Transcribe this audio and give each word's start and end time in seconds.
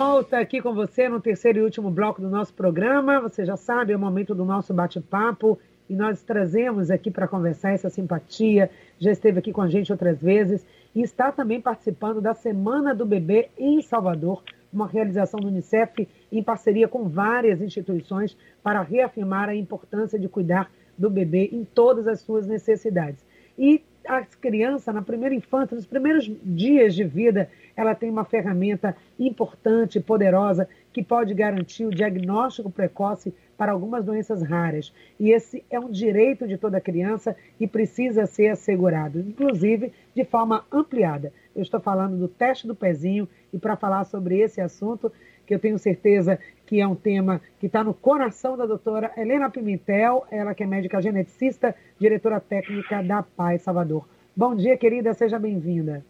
volta 0.00 0.38
aqui 0.38 0.62
com 0.62 0.72
você 0.72 1.10
no 1.10 1.20
terceiro 1.20 1.58
e 1.58 1.62
último 1.62 1.90
bloco 1.90 2.22
do 2.22 2.30
nosso 2.30 2.54
programa. 2.54 3.20
Você 3.20 3.44
já 3.44 3.54
sabe, 3.54 3.92
é 3.92 3.96
o 3.96 4.00
momento 4.00 4.34
do 4.34 4.46
nosso 4.46 4.72
bate-papo 4.72 5.58
e 5.90 5.94
nós 5.94 6.22
trazemos 6.22 6.90
aqui 6.90 7.10
para 7.10 7.28
conversar 7.28 7.72
essa 7.72 7.90
simpatia. 7.90 8.70
Já 8.98 9.12
esteve 9.12 9.40
aqui 9.40 9.52
com 9.52 9.60
a 9.60 9.68
gente 9.68 9.92
outras 9.92 10.18
vezes 10.18 10.64
e 10.94 11.02
está 11.02 11.30
também 11.30 11.60
participando 11.60 12.18
da 12.18 12.32
Semana 12.32 12.94
do 12.94 13.04
Bebê 13.04 13.50
em 13.58 13.82
Salvador, 13.82 14.42
uma 14.72 14.86
realização 14.86 15.38
do 15.38 15.48
Unicef 15.48 16.08
em 16.32 16.42
parceria 16.42 16.88
com 16.88 17.06
várias 17.06 17.60
instituições 17.60 18.34
para 18.62 18.80
reafirmar 18.80 19.50
a 19.50 19.54
importância 19.54 20.18
de 20.18 20.30
cuidar 20.30 20.70
do 20.96 21.10
bebê 21.10 21.50
em 21.52 21.62
todas 21.62 22.08
as 22.08 22.20
suas 22.20 22.46
necessidades. 22.46 23.22
E 23.58 23.84
a 24.06 24.22
criança, 24.22 24.92
na 24.92 25.02
primeira 25.02 25.34
infância, 25.34 25.74
nos 25.74 25.86
primeiros 25.86 26.30
dias 26.42 26.94
de 26.94 27.04
vida, 27.04 27.50
ela 27.76 27.94
tem 27.94 28.10
uma 28.10 28.24
ferramenta 28.24 28.96
importante, 29.18 30.00
poderosa, 30.00 30.68
que 30.92 31.02
pode 31.02 31.34
garantir 31.34 31.84
o 31.84 31.94
diagnóstico 31.94 32.70
precoce 32.70 33.32
para 33.56 33.72
algumas 33.72 34.04
doenças 34.04 34.42
raras. 34.42 34.92
E 35.18 35.30
esse 35.30 35.62
é 35.70 35.78
um 35.78 35.90
direito 35.90 36.48
de 36.48 36.56
toda 36.56 36.80
criança 36.80 37.36
e 37.58 37.66
precisa 37.66 38.26
ser 38.26 38.48
assegurado, 38.48 39.20
inclusive 39.20 39.92
de 40.14 40.24
forma 40.24 40.64
ampliada. 40.72 41.32
Eu 41.54 41.62
estou 41.62 41.78
falando 41.78 42.16
do 42.16 42.26
teste 42.26 42.66
do 42.66 42.74
pezinho 42.74 43.28
e 43.52 43.58
para 43.58 43.76
falar 43.76 44.04
sobre 44.04 44.38
esse 44.38 44.60
assunto, 44.60 45.12
que 45.50 45.54
eu 45.54 45.58
tenho 45.58 45.80
certeza 45.80 46.38
que 46.64 46.80
é 46.80 46.86
um 46.86 46.94
tema 46.94 47.40
que 47.58 47.66
está 47.66 47.82
no 47.82 47.92
coração 47.92 48.56
da 48.56 48.64
doutora 48.64 49.10
Helena 49.16 49.50
Pimentel, 49.50 50.24
ela 50.30 50.54
que 50.54 50.62
é 50.62 50.66
médica 50.66 51.02
geneticista, 51.02 51.74
diretora 51.98 52.38
técnica 52.38 53.02
da 53.02 53.24
PAI 53.24 53.58
Salvador. 53.58 54.08
Bom 54.36 54.54
dia, 54.54 54.76
querida, 54.76 55.12
seja 55.12 55.40
bem-vinda. 55.40 56.04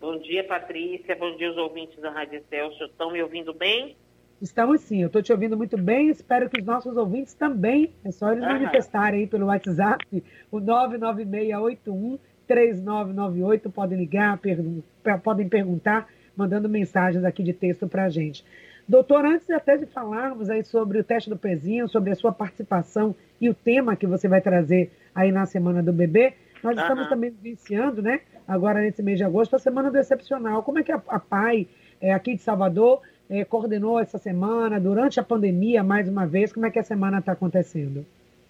Bom 0.00 0.18
dia, 0.18 0.42
Patrícia. 0.42 1.14
Bom 1.14 1.36
dia, 1.36 1.52
os 1.52 1.56
ouvintes 1.56 2.00
da 2.00 2.10
Rádio 2.10 2.42
Celso. 2.50 2.82
Estão 2.82 3.12
me 3.12 3.22
ouvindo 3.22 3.54
bem? 3.54 3.94
Estamos 4.42 4.80
sim, 4.80 5.02
eu 5.02 5.06
estou 5.06 5.22
te 5.22 5.30
ouvindo 5.30 5.56
muito 5.56 5.78
bem. 5.78 6.08
Espero 6.08 6.50
que 6.50 6.60
os 6.60 6.66
nossos 6.66 6.96
ouvintes 6.96 7.32
também. 7.34 7.92
É 8.04 8.10
só 8.10 8.32
eles 8.32 8.42
Aham. 8.42 8.54
manifestarem 8.54 9.20
aí 9.20 9.26
pelo 9.28 9.46
WhatsApp, 9.46 10.04
o 10.50 10.58
99681 10.58 12.18
3998. 12.44 13.70
Podem 13.70 13.96
ligar, 13.96 14.36
pergun 14.38 14.82
podem 15.22 15.48
perguntar, 15.48 16.08
mandando 16.36 16.68
mensagens 16.68 17.22
aqui 17.24 17.44
de 17.44 17.52
texto 17.52 17.86
para 17.86 18.06
a 18.06 18.08
gente. 18.08 18.44
Doutor, 18.90 19.24
antes 19.24 19.48
até 19.50 19.76
de 19.76 19.86
falarmos 19.86 20.50
aí 20.50 20.64
sobre 20.64 20.98
o 20.98 21.04
teste 21.04 21.30
do 21.30 21.36
pezinho, 21.36 21.88
sobre 21.88 22.10
a 22.10 22.16
sua 22.16 22.32
participação 22.32 23.14
e 23.40 23.48
o 23.48 23.54
tema 23.54 23.94
que 23.94 24.04
você 24.04 24.26
vai 24.26 24.40
trazer 24.40 24.90
aí 25.14 25.30
na 25.30 25.46
Semana 25.46 25.80
do 25.80 25.92
Bebê, 25.92 26.34
nós 26.60 26.76
Aham. 26.76 26.82
estamos 26.82 27.08
também 27.08 27.30
vivenciando, 27.30 28.02
né, 28.02 28.22
agora 28.48 28.80
nesse 28.80 29.00
mês 29.00 29.16
de 29.16 29.22
agosto, 29.22 29.54
a 29.54 29.60
Semana 29.60 29.92
do 29.92 29.96
Excepcional. 29.96 30.64
Como 30.64 30.80
é 30.80 30.82
que 30.82 30.90
a, 30.90 31.00
a 31.06 31.20
PAI, 31.20 31.68
é, 32.00 32.12
aqui 32.12 32.34
de 32.34 32.42
Salvador, 32.42 33.00
é, 33.30 33.44
coordenou 33.44 33.96
essa 34.00 34.18
semana, 34.18 34.80
durante 34.80 35.20
a 35.20 35.22
pandemia, 35.22 35.84
mais 35.84 36.08
uma 36.08 36.26
vez? 36.26 36.52
Como 36.52 36.66
é 36.66 36.70
que 36.72 36.80
a 36.80 36.82
semana 36.82 37.20
está 37.20 37.30
acontecendo? 37.30 38.04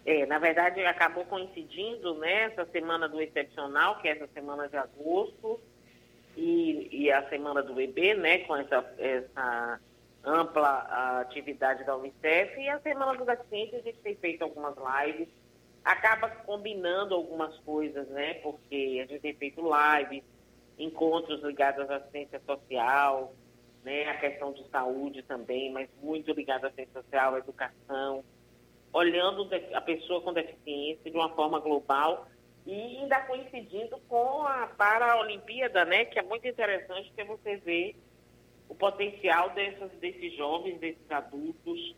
É, 0.06 0.24
na 0.24 0.38
verdade, 0.38 0.80
acabou 0.86 1.26
coincidindo 1.26 2.14
né, 2.14 2.44
essa 2.44 2.64
semana 2.64 3.06
do 3.06 3.20
Excepcional, 3.20 3.98
que 3.98 4.08
é 4.08 4.12
essa 4.12 4.26
semana 4.28 4.66
de 4.68 4.76
agosto, 4.78 5.60
e, 6.34 6.88
e 6.90 7.12
a 7.12 7.28
semana 7.28 7.62
do 7.62 7.74
bebê, 7.74 8.14
né, 8.14 8.38
com 8.38 8.56
essa, 8.56 8.82
essa 8.98 9.78
ampla 10.24 11.20
atividade 11.20 11.84
da 11.84 11.96
Unicef, 11.96 12.60
e 12.60 12.68
a 12.68 12.78
semana 12.80 13.14
do 13.14 13.24
deficiente, 13.24 13.76
a 13.76 13.80
gente 13.80 13.98
tem 13.98 14.14
feito 14.16 14.42
algumas 14.42 14.74
lives 14.76 15.28
acaba 15.84 16.28
combinando 16.28 17.14
algumas 17.14 17.56
coisas, 17.58 18.08
né? 18.08 18.34
Porque 18.34 19.00
a 19.02 19.06
gente 19.06 19.20
tem 19.20 19.34
feito 19.34 19.60
lives, 19.62 20.22
encontros 20.78 21.42
ligados 21.42 21.88
à 21.90 21.96
assistência 21.96 22.40
social, 22.46 23.34
né? 23.82 24.08
A 24.08 24.18
questão 24.18 24.52
de 24.52 24.66
saúde 24.68 25.22
também, 25.22 25.72
mas 25.72 25.88
muito 26.02 26.32
ligado 26.32 26.64
à 26.64 26.66
assistência 26.68 27.02
social, 27.02 27.34
à 27.34 27.38
educação, 27.38 28.24
olhando 28.92 29.48
a 29.74 29.80
pessoa 29.80 30.20
com 30.20 30.32
deficiência 30.32 31.10
de 31.10 31.16
uma 31.16 31.30
forma 31.30 31.60
global 31.60 32.26
e 32.66 32.98
ainda 32.98 33.20
coincidindo 33.22 33.98
com 34.08 34.42
a 34.42 34.66
Paralimpíada, 34.66 35.84
né? 35.84 36.04
Que 36.04 36.18
é 36.18 36.22
muito 36.22 36.46
interessante 36.46 37.08
porque 37.08 37.24
você 37.24 37.56
vê 37.56 37.96
o 38.70 38.74
potencial 38.74 39.50
dessas, 39.50 39.90
desses 39.98 40.32
jovens, 40.36 40.78
desses 40.78 41.10
adultos, 41.10 41.96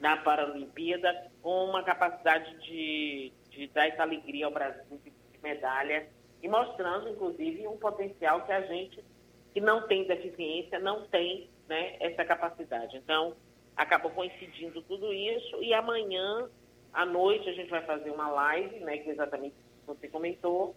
na 0.00 0.16
Paralimpíada 0.16 1.30
com 1.42 1.66
uma 1.66 1.82
capacidade 1.82 2.58
de, 2.60 3.32
de 3.50 3.66
dar 3.68 3.86
essa 3.86 4.02
alegria 4.02 4.46
ao 4.46 4.52
Brasil 4.52 4.98
de 5.04 5.12
medalha 5.42 6.08
e 6.42 6.48
mostrando, 6.48 7.08
inclusive, 7.08 7.66
um 7.68 7.76
potencial 7.76 8.44
que 8.44 8.52
a 8.52 8.62
gente 8.62 9.04
que 9.52 9.60
não 9.60 9.86
tem 9.86 10.06
deficiência 10.06 10.78
não 10.78 11.06
tem 11.06 11.48
né, 11.68 11.96
essa 12.00 12.24
capacidade. 12.24 12.96
Então, 12.96 13.34
acabou 13.74 14.10
coincidindo 14.10 14.82
tudo 14.82 15.12
isso 15.12 15.62
e 15.62 15.72
amanhã 15.72 16.48
à 16.92 17.06
noite 17.06 17.48
a 17.48 17.52
gente 17.52 17.70
vai 17.70 17.82
fazer 17.84 18.10
uma 18.10 18.28
live, 18.28 18.80
né, 18.80 18.98
que 18.98 19.10
exatamente 19.10 19.54
você 19.86 20.08
comentou, 20.08 20.74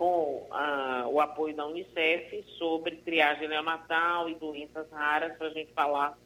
com 0.00 0.46
ah, 0.50 1.04
o 1.10 1.20
apoio 1.20 1.54
da 1.54 1.66
Unicef 1.66 2.42
sobre 2.56 2.96
triagem 2.96 3.46
neonatal 3.46 4.30
e 4.30 4.34
doenças 4.34 4.90
raras 4.90 5.36
para 5.36 5.48
a 5.48 5.50
gente 5.50 5.70
falar 5.74 6.16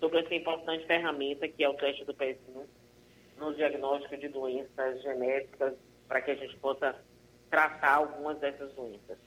sobre 0.00 0.20
essa 0.20 0.34
importante 0.34 0.86
ferramenta 0.86 1.46
que 1.46 1.62
é 1.62 1.68
o 1.68 1.74
teste 1.74 2.06
do 2.06 2.14
pezinho 2.14 2.64
no 3.38 3.54
diagnóstico 3.54 4.16
de 4.16 4.28
doenças 4.28 5.02
genéticas 5.02 5.74
para 6.08 6.22
que 6.22 6.30
a 6.30 6.36
gente 6.36 6.56
possa 6.56 6.96
tratar 7.50 7.96
algumas 7.96 8.38
dessas 8.38 8.72
doenças. 8.72 9.18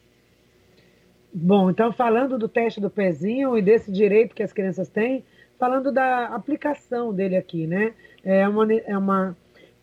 Bom, 1.31 1.69
então 1.69 1.93
falando 1.93 2.39
do 2.39 2.49
teste 2.49 2.81
do 2.81 2.89
pezinho 2.89 3.55
e 3.55 3.61
desse 3.61 3.91
direito 3.91 4.33
que 4.33 4.41
as 4.41 4.51
crianças 4.51 4.89
têm, 4.89 5.23
falando 5.59 5.91
da 5.91 6.25
aplicação 6.25 7.13
dele 7.13 7.37
aqui, 7.37 7.67
né? 7.67 7.93
É 8.23 8.47
uma, 8.47 8.73
é 8.73 8.97
uma 8.97 9.37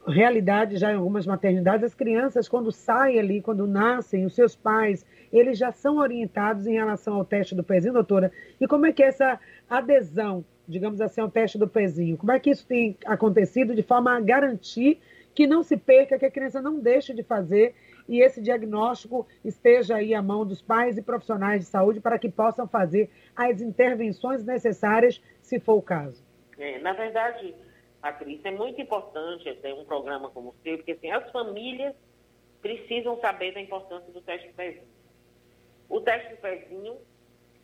realidade 0.09 0.77
já 0.77 0.93
em 0.93 0.97
algumas 0.97 1.27
maternidades, 1.27 1.85
as 1.85 1.95
crianças 1.95 2.49
quando 2.49 2.73
saem 2.73 3.19
ali, 3.19 3.41
quando 3.41 3.67
nascem, 3.67 4.25
os 4.25 4.35
seus 4.35 4.57
pais, 4.57 5.05
eles 5.33 5.59
já 5.59 5.71
são 5.71 5.99
orientados 5.99 6.67
em 6.67 6.75
relação 6.75 7.15
ao 7.15 7.25
teste 7.25 7.55
do 7.55 7.63
pezinho, 7.63 7.93
doutora. 7.93 8.33
E 8.61 8.67
como 8.67 8.87
é 8.87 8.93
que 8.93 9.03
é 9.03 9.09
essa 9.09 9.39
adesão 9.69 10.45
digamos 10.69 11.01
assim, 11.01 11.23
ao 11.23 11.31
teste 11.31 11.57
do 11.57 11.67
pezinho. 11.67 12.19
Como 12.19 12.31
é 12.31 12.39
que 12.39 12.51
isso 12.51 12.67
tem 12.67 12.97
acontecido 13.07 13.75
de 13.75 13.83
forma 13.83 14.15
a 14.15 14.21
garantir 14.21 15.01
que 15.35 15.47
não 15.47 15.63
se 15.63 15.77
perca, 15.77 16.19
que 16.19 16.27
a 16.27 16.31
criança 16.31 16.61
não 16.61 16.79
deixe 16.79 17.15
de 17.15 17.23
fazer 17.23 17.75
e 18.09 18.21
esse 18.21 18.41
diagnóstico 18.41 19.27
esteja 19.45 19.97
aí 19.97 20.15
à 20.15 20.21
mão 20.21 20.45
dos 20.45 20.61
pais 20.61 20.99
e 20.99 21.03
profissionais 21.03 21.63
de 21.63 21.69
saúde 21.69 22.01
para 22.01 22.19
que 22.19 22.29
possam 22.29 22.67
fazer 22.67 23.11
as 23.35 23.61
intervenções 23.61 24.45
necessárias, 24.45 25.23
se 25.41 25.59
for 25.59 25.75
o 25.75 25.83
caso? 25.83 26.23
É, 26.59 26.79
na 26.81 26.93
verdade, 26.93 27.55
É 28.45 28.51
muito 28.51 28.81
importante 28.81 29.55
ter 29.57 29.75
um 29.75 29.85
programa 29.85 30.31
como 30.31 30.51
o 30.51 30.55
seu, 30.63 30.77
porque 30.77 30.93
assim, 30.93 31.11
as 31.11 31.31
famílias 31.31 31.95
precisam 32.61 33.19
saber 33.21 33.53
da 33.53 33.61
importância 33.61 34.13
do 34.13 34.21
teste 34.21 34.49
do 34.49 34.55
pezinho. 34.55 34.89
O 35.89 36.01
teste 36.01 36.31
do 36.31 36.37
pezinho 36.37 36.99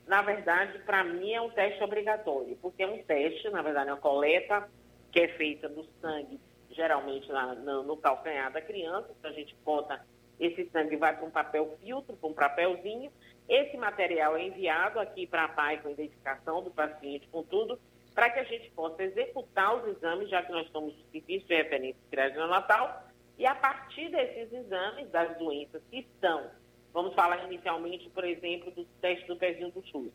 na 0.06 0.21
verdade, 0.22 0.78
para 0.81 1.03
mim 1.03 1.32
é 1.32 1.41
um 1.41 1.50
teste 1.50 1.82
obrigatório, 1.82 2.56
porque 2.60 2.82
é 2.82 2.87
um 2.87 3.03
teste, 3.03 3.49
na 3.50 3.62
verdade, 3.62 3.88
é 3.88 3.93
uma 3.93 4.00
coleta 4.00 4.69
que 5.10 5.21
é 5.21 5.28
feita 5.28 5.69
do 5.69 5.84
sangue, 6.00 6.38
geralmente 6.71 7.28
na, 7.28 7.55
no, 7.55 7.82
no 7.82 7.97
calcanhar 7.97 8.53
da 8.53 8.61
criança, 8.61 9.09
então 9.19 9.31
a 9.31 9.34
gente 9.34 9.56
bota 9.65 10.05
esse 10.38 10.69
sangue 10.71 10.97
vai 10.97 11.16
para 11.16 11.25
um 11.25 11.31
papel 11.31 11.78
filtro, 11.81 12.16
para 12.16 12.28
um 12.28 12.34
papelzinho, 12.34 13.11
esse 13.49 13.76
material 13.76 14.37
é 14.37 14.44
enviado 14.44 14.99
aqui 14.99 15.26
para 15.26 15.44
a 15.44 15.49
PAI 15.49 15.81
com 15.81 15.91
identificação 15.91 16.62
do 16.62 16.71
paciente, 16.71 17.28
com 17.28 17.43
tudo, 17.44 17.78
para 18.15 18.31
que 18.31 18.41
a 18.41 18.45
gente 18.45 18.71
possa 18.71 19.03
executar 19.03 19.77
os 19.77 19.97
exames, 19.97 20.29
já 20.29 20.43
que 20.43 20.53
nós 20.53 20.69
o 20.69 20.93
serviço 21.13 21.47
de 21.47 21.55
referência 21.55 22.01
crédito 22.11 22.47
natal, 22.47 23.05
e 23.37 23.47
a 23.47 23.55
partir 23.55 24.11
desses 24.11 24.53
exames, 24.53 25.11
das 25.11 25.37
doenças 25.37 25.83
que 25.91 25.99
estão 25.99 26.49
Vamos 26.95 27.13
falar 27.15 27.45
inicialmente, 27.51 28.09
por 28.11 28.25
exemplo, 28.25 28.71
do 28.71 28.85
teste 29.01 29.27
do 29.27 29.35
pezinho 29.35 29.73
do 29.73 29.85
SUS. 29.89 30.13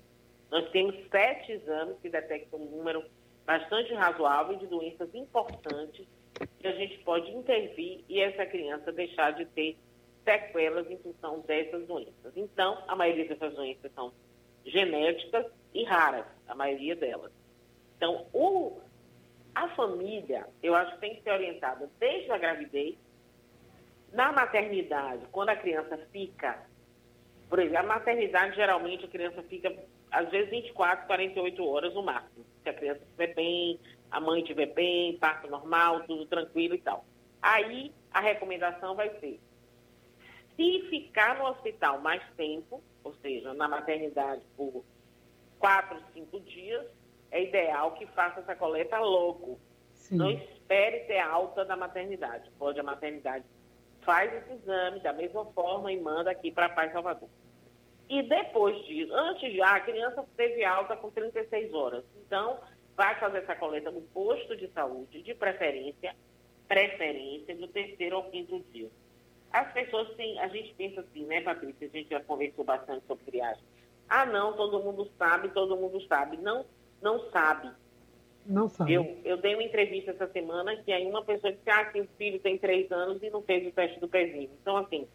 Nós 0.50 0.70
temos 0.72 0.96
sete 1.12 1.52
exames 1.52 1.98
que 2.02 2.10
detectam 2.10 2.58
um 2.58 2.78
número 2.78 3.04
bastante 3.46 3.94
razoável 3.94 4.56
de 4.56 4.66
doenças 4.66 5.14
importantes 5.14 6.08
que 6.58 6.68
a 6.68 6.72
gente 6.72 6.98
pode 7.00 7.30
intervir 7.32 8.06
e 8.08 8.22
essa 8.22 8.46
criança 8.46 8.94
deixar 8.94 9.32
de 9.32 9.46
ter 9.48 9.78
sequelas 10.24 10.90
em 10.90 10.98
função 11.00 11.42
dessas 11.42 11.86
doenças. 11.86 12.32
Então, 12.38 12.82
a 12.88 12.96
maioria 12.96 13.28
dessas 13.28 13.54
doenças 13.54 13.92
são 13.94 14.14
genéticas 14.66 15.48
e 15.74 15.84
raras, 15.84 16.26
a 16.48 16.56
maioria 16.56 16.96
delas. 16.96 17.34
Então, 18.00 18.26
o, 18.32 18.80
a 19.54 19.68
família, 19.76 20.48
eu 20.64 20.74
acho 20.74 20.94
que 20.94 21.02
tem 21.02 21.16
que 21.16 21.22
ser 21.22 21.32
orientada 21.32 21.92
desde 22.00 22.32
a 22.32 22.38
gravidez, 22.38 22.96
na 24.14 24.32
maternidade, 24.32 25.28
quando 25.32 25.50
a 25.50 25.56
criança 25.56 25.98
fica 26.12 26.66
por 27.50 27.58
exemplo, 27.58 27.80
a 27.80 27.84
maternidade, 27.84 28.56
geralmente, 28.56 29.06
a 29.06 29.08
criança 29.08 29.42
fica, 29.44 29.76
às 30.12 30.30
vezes, 30.30 30.52
24, 30.52 31.08
48 31.08 31.68
horas 31.68 31.94
no 31.96 32.04
máximo. 32.04 32.46
Se 32.62 32.70
a 32.70 32.74
criança 32.74 33.02
estiver 33.04 33.34
bem, 33.34 33.80
a 34.12 34.20
mãe 34.20 34.42
estiver 34.42 34.68
bem, 34.68 35.18
parto 35.18 35.50
normal, 35.50 36.04
tudo 36.04 36.28
tranquilo 36.28 36.76
e 36.76 36.78
tal. 36.78 37.04
Aí, 37.42 37.92
a 38.12 38.22
recomendação 38.22 38.96
vai 38.96 39.10
ser, 39.20 39.40
se 40.56 40.82
ficar 40.90 41.40
no 41.40 41.46
hospital 41.46 42.00
mais 42.02 42.22
tempo, 42.36 42.84
ou 43.04 43.16
seja, 43.16 43.54
na 43.56 43.68
maternidade 43.68 44.44
por 44.56 44.84
4, 45.58 46.00
5 46.14 46.40
dias, 46.42 46.86
é 47.32 47.44
ideal 47.44 47.94
que 47.94 48.06
faça 48.08 48.40
essa 48.40 48.56
coleta 48.56 49.00
logo. 49.00 49.60
Sim. 49.94 50.18
Não 50.18 50.30
espere 50.30 51.02
ter 51.02 51.20
alta 51.20 51.66
da 51.66 51.76
maternidade. 51.76 52.50
Pode 52.58 52.80
a 52.80 52.84
maternidade 52.84 53.46
faz 54.10 54.34
esse 54.34 54.54
exame 54.54 55.00
da 55.02 55.14
mesma 55.14 55.46
forma 55.54 55.92
e 55.92 56.00
manda 56.00 56.32
aqui 56.32 56.52
para 56.52 56.66
a 56.66 56.70
Paz 56.70 56.92
Salvador. 56.92 57.30
E 58.10 58.24
depois 58.24 58.76
disso, 58.86 59.14
antes 59.14 59.56
já, 59.56 59.76
a 59.76 59.82
criança 59.82 60.26
teve 60.36 60.66
alta 60.66 60.96
com 60.96 61.12
36 61.12 61.72
horas. 61.76 62.04
Então, 62.26 62.58
vai 62.96 63.20
fazer 63.20 63.40
essa 63.40 63.56
coleta 63.56 63.92
no 63.92 64.02
posto 64.02 64.56
de 64.56 64.68
saúde, 64.70 65.22
de 65.22 65.36
preferência, 65.36 66.16
preferência 66.68 67.56
do 67.56 67.68
terceiro 67.68 68.16
ao 68.16 68.32
quinto 68.32 68.60
dia. 68.74 68.90
As 69.52 69.72
pessoas 69.74 70.10
têm, 70.16 70.40
a 70.40 70.48
gente 70.48 70.74
pensa 70.74 71.02
assim, 71.02 71.26
né, 71.26 71.42
Patrícia? 71.42 71.88
A 71.88 71.92
gente 71.92 72.10
já 72.10 72.20
conversou 72.22 72.66
bastante 72.66 73.06
sobre 73.06 73.26
triagem. 73.26 73.64
Ah, 74.08 74.26
não, 74.26 74.54
todo 74.54 74.80
mundo 74.80 75.08
sabe, 75.20 75.50
todo 75.50 75.78
mundo 75.78 76.02
sabe. 76.08 76.38
Não, 76.38 76.66
não 77.02 77.30
sabe. 77.32 77.72
Não 78.46 78.68
sabe. 78.68 78.94
Eu, 78.94 79.18
eu 79.24 79.38
dei 79.38 79.54
uma 79.54 79.64
entrevista 79.64 80.12
essa 80.12 80.28
semana 80.28 80.76
que 80.78 80.92
aí 80.92 81.06
uma 81.06 81.24
pessoa 81.24 81.54
disse, 81.54 81.70
ah, 81.70 81.86
que 81.86 82.02
o 82.02 82.08
filho 82.18 82.40
tem 82.40 82.58
três 82.58 82.92
anos 82.92 83.22
e 83.22 83.30
não 83.30 83.42
fez 83.44 83.68
o 83.68 83.72
teste 83.72 84.00
do 84.00 84.08
pezinho. 84.08 84.50
Então, 84.62 84.78
assim, 84.78 85.08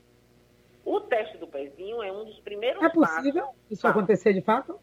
o 0.85 1.01
teste 1.01 1.37
do 1.39 1.47
pezinho 1.47 2.03
é 2.03 2.13
um 2.13 2.25
dos 2.25 2.39
primeiros 2.41 2.83
É 2.83 2.89
possível 2.89 3.47
passos. 3.47 3.61
isso 3.71 3.87
acontecer 3.87 4.33
de 4.33 4.41
fato? 4.41 4.79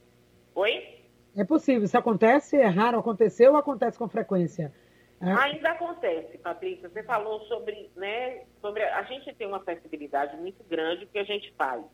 Oi? 0.56 1.00
É 1.38 1.46
possível. 1.46 1.84
Isso 1.84 1.98
acontece, 1.98 2.58
é 2.58 2.68
raro 2.68 3.00
acontecer 3.00 3.48
ou 3.48 3.56
acontece 3.56 3.98
com 3.98 4.10
frequência? 4.10 4.74
É. 5.22 5.32
Ainda 5.32 5.70
acontece, 5.70 6.38
Patrícia. 6.40 6.90
Você 6.90 7.04
falou 7.04 7.40
sobre, 7.42 7.90
né, 7.96 8.42
sobre. 8.60 8.84
A 8.84 9.04
gente 9.04 9.32
tem 9.36 9.48
uma 9.48 9.58
acessibilidade 9.58 10.36
muito 10.38 10.64
grande 10.64 11.06
que 11.06 11.20
a 11.20 11.24
gente 11.24 11.54
faz. 11.54 11.86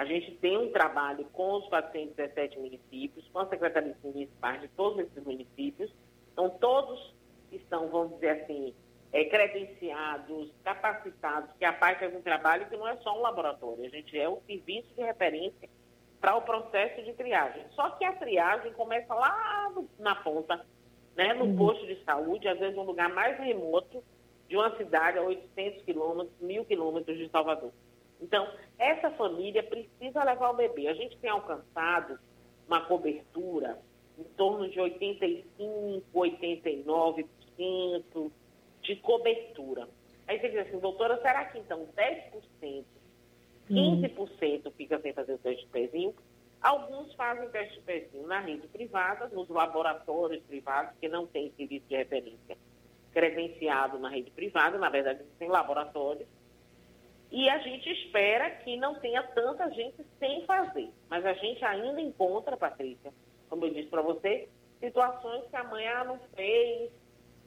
A 0.00 0.04
gente 0.06 0.30
tem 0.36 0.56
um 0.56 0.72
trabalho 0.72 1.26
com 1.26 1.58
os 1.58 1.68
417 1.68 2.58
municípios, 2.58 3.28
com 3.28 3.40
a 3.40 3.46
Secretaria 3.50 3.94
Municipal 4.02 4.56
de 4.56 4.66
todos 4.68 4.98
esses 5.00 5.22
municípios. 5.22 5.92
Então, 6.32 6.48
todos 6.48 7.14
estão, 7.52 7.86
vamos 7.88 8.14
dizer 8.14 8.40
assim, 8.40 8.74
é, 9.12 9.26
credenciados, 9.26 10.50
capacitados, 10.64 11.50
que 11.58 11.66
a 11.66 11.74
PAI 11.74 11.96
faz 11.96 12.16
um 12.16 12.22
trabalho 12.22 12.66
que 12.70 12.78
não 12.78 12.88
é 12.88 12.96
só 13.02 13.14
um 13.14 13.20
laboratório, 13.20 13.84
a 13.84 13.90
gente 13.90 14.18
é 14.18 14.26
o 14.26 14.40
serviço 14.46 14.88
de 14.96 15.02
referência 15.02 15.68
para 16.18 16.34
o 16.34 16.40
processo 16.40 17.02
de 17.02 17.12
triagem. 17.12 17.62
Só 17.72 17.90
que 17.90 18.04
a 18.06 18.14
triagem 18.14 18.72
começa 18.72 19.12
lá 19.12 19.70
na 19.98 20.14
ponta, 20.14 20.64
né, 21.14 21.34
no 21.34 21.44
uhum. 21.44 21.56
posto 21.58 21.86
de 21.86 22.02
saúde, 22.04 22.48
às 22.48 22.58
vezes 22.58 22.78
um 22.78 22.84
lugar 22.84 23.10
mais 23.10 23.38
remoto 23.38 24.02
de 24.48 24.56
uma 24.56 24.74
cidade 24.78 25.18
a 25.18 25.22
800 25.22 25.82
quilômetros, 25.82 26.40
mil 26.40 26.64
quilômetros 26.64 27.18
de 27.18 27.28
Salvador. 27.28 27.70
Então, 28.20 28.46
essa 28.78 29.10
família 29.12 29.62
precisa 29.62 30.24
levar 30.24 30.50
o 30.50 30.54
bebê. 30.54 30.88
A 30.88 30.94
gente 30.94 31.16
tem 31.18 31.30
alcançado 31.30 32.18
uma 32.66 32.84
cobertura 32.86 33.78
em 34.18 34.24
torno 34.36 34.68
de 34.68 34.78
85, 34.78 36.04
89% 36.14 38.32
de 38.82 38.96
cobertura. 38.96 39.88
Aí 40.26 40.38
você 40.38 40.50
diz 40.50 40.58
assim, 40.60 40.78
doutora, 40.78 41.20
será 41.22 41.46
que 41.46 41.58
então 41.58 41.88
10%, 41.96 42.84
15% 43.70 44.66
hum. 44.66 44.70
fica 44.76 45.00
sem 45.00 45.12
fazer 45.12 45.34
o 45.34 45.38
teste 45.38 45.64
de 45.64 45.70
pezinho? 45.70 46.14
Alguns 46.60 47.14
fazem 47.14 47.48
teste 47.48 47.76
de 47.76 47.80
pezinho 47.80 48.26
na 48.26 48.40
rede 48.40 48.68
privada, 48.68 49.28
nos 49.28 49.48
laboratórios 49.48 50.42
privados, 50.44 50.94
que 51.00 51.08
não 51.08 51.26
tem 51.26 51.50
serviço 51.56 51.86
de 51.88 51.96
referência 51.96 52.56
credenciado 53.12 53.98
na 53.98 54.08
rede 54.08 54.30
privada, 54.30 54.78
na 54.78 54.88
verdade, 54.88 55.24
tem 55.38 55.48
laboratórios 55.48 56.28
e 57.30 57.48
a 57.48 57.58
gente 57.58 57.88
espera 57.90 58.50
que 58.50 58.76
não 58.76 58.94
tenha 58.96 59.22
tanta 59.22 59.70
gente 59.70 60.04
sem 60.18 60.44
fazer. 60.46 60.90
Mas 61.08 61.24
a 61.24 61.32
gente 61.34 61.64
ainda 61.64 62.00
encontra, 62.00 62.56
Patrícia, 62.56 63.12
como 63.48 63.64
eu 63.66 63.74
disse 63.74 63.88
para 63.88 64.02
você, 64.02 64.48
situações 64.80 65.46
que 65.48 65.56
a 65.56 65.64
mãe 65.64 65.86
ah, 65.86 66.04
não 66.04 66.18
fez, 66.34 66.90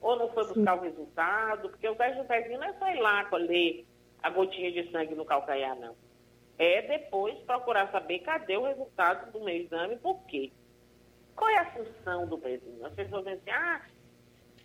ou 0.00 0.16
não 0.16 0.28
foi 0.28 0.46
buscar 0.46 0.74
Sim. 0.74 0.78
o 0.78 0.82
resultado, 0.82 1.68
porque 1.70 1.88
o 1.88 1.94
teste 1.94 2.18
do 2.18 2.28
pezinho 2.28 2.58
não 2.58 2.68
é 2.68 2.72
só 2.74 2.88
ir 2.88 3.00
lá 3.00 3.24
colher 3.26 3.84
a 4.22 4.30
gotinha 4.30 4.72
de 4.72 4.90
sangue 4.90 5.14
no 5.14 5.24
calcanhar, 5.24 5.78
não. 5.78 5.94
É 6.58 6.82
depois 6.82 7.36
procurar 7.40 7.90
saber 7.90 8.20
cadê 8.20 8.56
o 8.56 8.64
resultado 8.64 9.32
do 9.32 9.40
meu 9.40 9.54
exame, 9.54 9.96
por 9.96 10.24
quê? 10.26 10.50
Qual 11.34 11.50
é 11.50 11.58
a 11.58 11.72
função 11.72 12.26
do 12.26 12.38
pezinho? 12.38 12.86
As 12.86 12.94
pessoas 12.94 13.24
dizem 13.24 13.40
assim, 13.40 13.50
ah, 13.50 13.82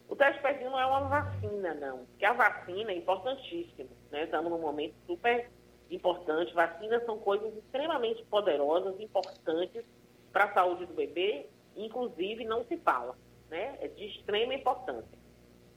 o 0.09 0.15
teste 0.15 0.41
pezinho 0.41 0.71
não 0.71 0.79
é 0.79 0.85
uma 0.87 1.01
vacina, 1.01 1.75
não. 1.75 1.99
Porque 2.05 2.25
a 2.25 2.33
vacina 2.33 2.91
é 2.91 2.95
importantíssima. 2.95 3.89
Né? 4.11 4.23
Estamos 4.23 4.51
num 4.51 4.57
momento 4.57 4.95
super 5.05 5.47
importante. 5.91 6.51
Vacinas 6.53 7.05
são 7.05 7.19
coisas 7.19 7.55
extremamente 7.55 8.25
poderosas, 8.25 8.99
importantes 8.99 9.85
para 10.33 10.45
a 10.45 10.53
saúde 10.53 10.87
do 10.87 10.95
bebê. 10.95 11.45
Inclusive, 11.77 12.43
não 12.43 12.65
se 12.65 12.75
fala. 12.77 13.15
Né? 13.51 13.77
É 13.81 13.87
de 13.87 14.05
extrema 14.07 14.55
importância. 14.55 15.17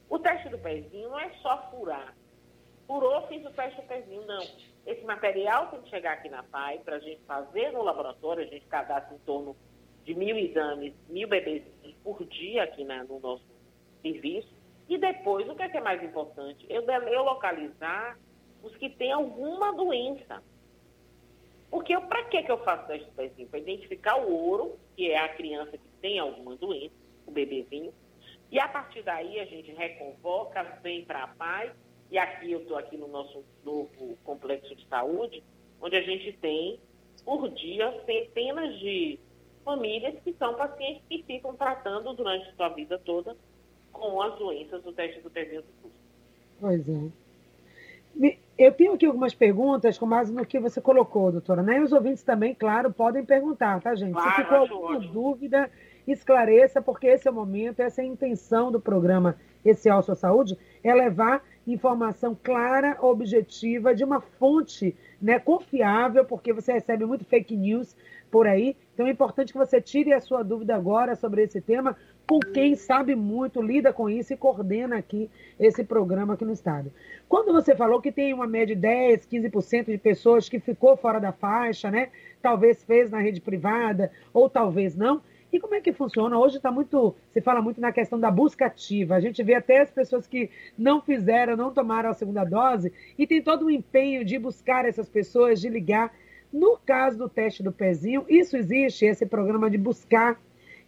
O 0.09 0.19
teste 0.19 0.49
do 0.49 0.59
pezinho 0.59 1.11
não 1.11 1.21
é 1.21 1.31
só 1.43 1.71
furar. 1.71 2.17
Furou, 2.87 3.27
fiz 3.29 3.45
o 3.45 3.51
teste 3.51 3.83
do 3.83 3.87
pezinho, 3.87 4.25
não. 4.27 4.43
Esse 4.87 5.05
material 5.05 5.69
tem 5.69 5.83
que 5.83 5.91
chegar 5.91 6.15
aqui 6.15 6.31
na 6.31 6.43
PAI 6.43 6.79
para 6.79 6.97
a 6.97 7.01
gente 7.01 7.21
fazer 7.27 7.71
no 7.71 7.83
laboratório. 7.83 8.45
A 8.45 8.47
gente 8.47 8.67
cadastra 8.67 9.15
em 9.15 9.19
torno 9.19 9.55
de 10.05 10.15
mil 10.15 10.37
exames, 10.39 10.95
mil 11.09 11.29
bebês 11.29 11.63
por 12.03 12.25
dia 12.25 12.65
aqui 12.65 12.83
na, 12.83 13.05
no 13.05 13.21
nosso 13.21 13.53
serviço. 14.03 14.53
E 14.89 14.99
depois, 14.99 15.49
o 15.49 15.55
que 15.55 15.63
é, 15.63 15.69
que 15.69 15.79
é 15.79 15.81
mais 15.81 16.03
importante? 16.03 16.67
Eu, 16.69 16.83
eu 16.83 17.23
localizar 17.23 18.19
os 18.63 18.77
que 18.77 18.91
têm 18.91 19.13
alguma 19.13 19.73
doença. 19.73 20.43
Porque 21.71 21.99
para 21.99 22.25
que, 22.25 22.43
que 22.43 22.53
eu 22.53 22.59
faço 22.59 22.87
teste 22.87 23.11
pezinho? 23.13 23.49
Para 23.49 23.61
identificar 23.61 24.17
o 24.17 24.31
ouro, 24.31 24.79
que 24.95 25.11
é 25.11 25.19
a 25.19 25.31
criança 25.31 25.79
que 25.79 25.89
tem 26.01 26.19
alguma 26.19 26.57
doença, 26.57 26.95
o 27.27 27.31
bebezinho. 27.31 27.95
E 28.51 28.61
a 28.61 28.69
partir 28.69 29.03
daí 29.03 29.41
a 29.41 29.47
gente 29.47 29.73
reconvoca, 29.73 30.63
vem 30.83 31.05
para 31.05 31.25
a 31.25 31.29
paz. 31.29 31.73
E 32.11 32.19
aqui 32.19 32.53
eu 32.53 32.61
estou 32.61 32.77
aqui 32.77 32.99
no 32.99 33.09
nosso 33.09 33.43
novo 33.65 34.19
complexo 34.23 34.75
de 34.75 34.87
saúde, 34.87 35.43
onde 35.81 35.97
a 35.97 36.03
gente 36.03 36.31
tem, 36.35 36.79
por 37.25 37.49
dia, 37.49 38.05
centenas 38.05 38.79
de 38.79 39.19
famílias 39.65 40.23
que 40.23 40.35
são 40.35 40.55
pacientes 40.55 41.03
que 41.09 41.23
ficam 41.23 41.57
tratando 41.57 42.13
durante 42.13 42.55
sua 42.55 42.69
vida 42.69 42.99
toda 42.99 43.35
com 44.03 44.21
as 44.21 44.37
doenças 44.37 44.83
do 44.83 44.93
teste 44.93 45.21
do 45.21 45.31
pezinho 45.31 45.63
do 45.63 45.69
curso. 45.81 45.97
Pois 46.61 46.89
é. 46.89 48.37
Eu 48.59 48.73
tenho 48.73 48.93
aqui 48.93 49.07
algumas 49.07 49.33
perguntas 49.33 49.97
com 49.97 50.09
base 50.09 50.33
no 50.33 50.45
que 50.45 50.59
você 50.59 50.81
colocou, 50.81 51.31
doutora, 51.31 51.63
né? 51.63 51.79
E 51.79 51.81
os 51.81 51.93
ouvintes 51.93 52.23
também, 52.23 52.55
claro, 52.55 52.93
podem 52.93 53.25
perguntar, 53.25 53.81
tá, 53.81 53.95
gente? 53.95 54.13
Claro, 54.13 54.31
Se 54.31 54.43
ficou 54.43 54.59
alguma 54.59 54.97
ótimo. 54.97 55.13
dúvida, 55.13 55.71
esclareça, 56.07 56.83
porque 56.83 57.07
esse 57.07 57.29
é 57.29 57.31
o 57.31 57.35
momento, 57.35 57.81
essa 57.81 58.03
é 58.03 58.05
a 58.05 58.09
intenção 58.09 58.71
do 58.71 58.81
programa 58.81 59.37
Esse 59.65 59.89
é 59.89 60.03
Sua 60.03 60.17
Saúde, 60.17 60.59
é 60.83 60.93
levar 60.93 61.43
informação 61.67 62.37
clara, 62.41 62.99
objetiva, 63.01 63.95
de 63.95 64.05
uma 64.05 64.21
fonte 64.21 64.97
né, 65.21 65.39
confiável, 65.39 66.25
porque 66.25 66.53
você 66.53 66.73
recebe 66.73 67.07
muito 67.07 67.25
fake 67.25 67.57
news 67.57 67.97
por 68.33 68.47
aí. 68.47 68.77
Então 68.95 69.07
é 69.07 69.11
importante 69.11 69.53
que 69.53 69.59
você 69.59 69.81
tire 69.81 70.13
a 70.13 70.21
sua 70.21 70.43
dúvida 70.43 70.75
agora 70.75 71.15
sobre 71.15 71.43
esse 71.43 71.61
tema, 71.61 71.97
com 72.27 72.39
quem 72.39 72.75
sabe 72.75 73.15
muito, 73.15 73.61
lida 73.61 73.93
com 73.93 74.09
isso 74.09 74.33
e 74.33 74.37
coordena 74.37 74.97
aqui 74.97 75.31
esse 75.59 75.85
programa 75.85 76.35
aqui 76.35 76.45
no 76.45 76.53
estado. 76.53 76.93
Quando 77.29 77.53
você 77.53 77.75
falou 77.75 78.01
que 78.01 78.13
tem 78.13 78.33
uma 78.33 78.47
média 78.47 78.75
de 78.75 78.81
10, 78.81 79.27
15% 79.27 79.87
de 79.87 79.99
pessoas 79.99 80.49
que 80.49 80.61
ficou 80.61 80.97
fora 80.97 81.19
da 81.19 81.33
faixa, 81.33 81.91
né? 81.91 82.11
Talvez 82.41 82.83
fez 82.85 83.11
na 83.11 83.19
rede 83.19 83.41
privada 83.41 84.11
ou 84.33 84.49
talvez 84.49 84.97
não. 84.97 85.21
E 85.53 85.61
como 85.61 85.75
é 85.75 85.81
que 85.83 85.93
funciona? 85.93 86.39
Hoje 86.39 86.57
está 86.57 86.73
muito, 86.73 87.15
se 87.31 87.43
fala 87.43 87.61
muito 87.61 87.79
na 87.79 87.93
questão 87.93 88.19
da 88.19 88.31
busca 88.31 88.67
ativa. 88.67 89.17
A 89.17 89.21
gente 89.21 89.43
vê 89.43 89.55
até 89.55 89.81
as 89.81 89.91
pessoas 89.91 90.27
que 90.27 90.49
não 90.79 91.03
fizeram, 91.03 91.57
não 91.57 91.71
tomaram 91.71 92.09
a 92.09 92.15
segunda 92.15 92.43
dose 92.43 92.91
e 93.19 93.27
tem 93.27 93.43
todo 93.43 93.67
o 93.67 93.71
empenho 93.71 94.25
de 94.25 94.39
buscar 94.39 94.87
essas 94.87 95.11
pessoas, 95.11 95.61
de 95.61 95.69
ligar. 95.69 96.11
No 96.51 96.79
caso 96.79 97.19
do 97.19 97.29
teste 97.29 97.63
do 97.63 97.71
pezinho, 97.71 98.25
isso 98.29 98.57
existe, 98.57 99.05
esse 99.05 99.27
programa 99.27 99.71
de 99.71 99.77
buscar 99.77 100.41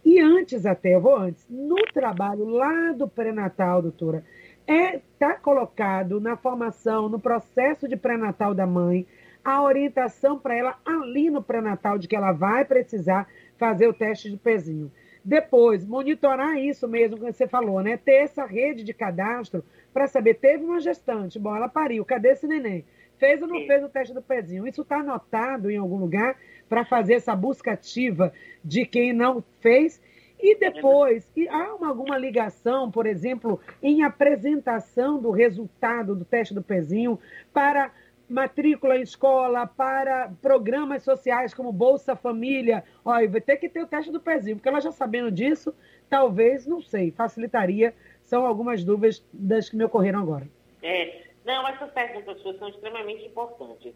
e 0.05 0.19
antes 0.19 0.67
até, 0.67 0.93
eu 0.93 1.01
vou 1.01 1.17
antes, 1.17 1.47
no 1.49 1.77
trabalho 1.91 2.45
lá 2.45 2.91
do 2.91 3.07
pré-natal, 3.07 3.81
doutora, 3.81 4.23
é 4.67 5.01
tá 5.17 5.33
colocado 5.33 6.21
na 6.21 6.37
formação, 6.37 7.09
no 7.09 7.19
processo 7.19 7.87
de 7.87 7.97
pré-natal 7.97 8.53
da 8.53 8.67
mãe, 8.67 9.07
a 9.43 9.63
orientação 9.63 10.37
para 10.37 10.55
ela 10.55 10.77
ali 10.85 11.31
no 11.31 11.41
pré-natal 11.41 11.97
de 11.97 12.07
que 12.07 12.15
ela 12.15 12.31
vai 12.31 12.63
precisar 12.63 13.27
fazer 13.57 13.87
o 13.87 13.93
teste 13.93 14.29
de 14.29 14.37
pezinho. 14.37 14.91
Depois, 15.23 15.83
monitorar 15.83 16.55
isso 16.55 16.87
mesmo 16.87 17.17
que 17.17 17.31
você 17.31 17.47
falou, 17.47 17.81
né? 17.81 17.97
Ter 17.97 18.23
essa 18.23 18.45
rede 18.45 18.83
de 18.83 18.93
cadastro 18.93 19.65
para 19.91 20.05
saber, 20.05 20.35
teve 20.35 20.63
uma 20.63 20.79
gestante, 20.79 21.39
bom, 21.39 21.55
ela 21.55 21.67
pariu, 21.67 22.05
cadê 22.05 22.29
esse 22.29 22.45
neném? 22.45 22.85
Fez 23.17 23.41
ou 23.41 23.47
não 23.47 23.59
Sim. 23.59 23.67
fez 23.67 23.83
o 23.83 23.89
teste 23.89 24.13
do 24.13 24.21
pezinho? 24.21 24.67
Isso 24.67 24.81
está 24.81 24.97
anotado 24.97 25.71
em 25.71 25.77
algum 25.77 25.97
lugar 25.97 26.35
para 26.67 26.85
fazer 26.85 27.15
essa 27.15 27.35
busca 27.35 27.71
ativa 27.73 28.33
de 28.63 28.85
quem 28.85 29.13
não 29.13 29.43
fez. 29.61 30.01
E 30.39 30.55
depois, 30.57 31.29
e 31.35 31.47
há 31.47 31.73
uma, 31.73 31.87
alguma 31.87 32.17
ligação, 32.17 32.91
por 32.91 33.05
exemplo, 33.05 33.59
em 33.81 34.03
apresentação 34.03 35.19
do 35.19 35.31
resultado 35.31 36.15
do 36.15 36.25
teste 36.25 36.53
do 36.53 36.61
pezinho 36.61 37.19
para 37.53 37.91
matrícula 38.29 38.97
em 38.97 39.01
escola, 39.01 39.67
para 39.67 40.31
programas 40.41 41.03
sociais 41.03 41.53
como 41.53 41.71
Bolsa 41.71 42.15
Família. 42.15 42.83
Olha, 43.03 43.29
vai 43.29 43.41
ter 43.41 43.57
que 43.57 43.69
ter 43.69 43.81
o 43.81 43.87
teste 43.87 44.11
do 44.11 44.19
pezinho, 44.19 44.57
porque 44.57 44.67
ela 44.67 44.81
já 44.81 44.91
sabendo 44.91 45.31
disso, 45.31 45.73
talvez, 46.09 46.65
não 46.65 46.81
sei, 46.81 47.11
facilitaria. 47.11 47.93
São 48.23 48.45
algumas 48.45 48.83
dúvidas 48.83 49.23
das 49.31 49.69
que 49.69 49.75
me 49.75 49.83
ocorreram 49.83 50.19
agora. 50.19 50.47
É, 50.81 51.23
não, 51.45 51.67
essas 51.67 51.91
perguntas 51.91 52.41
suas 52.41 52.57
são 52.57 52.69
extremamente 52.69 53.25
importantes, 53.25 53.93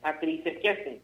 Patrícia, 0.00 0.52
porque 0.52 0.68
assim, 0.68 1.00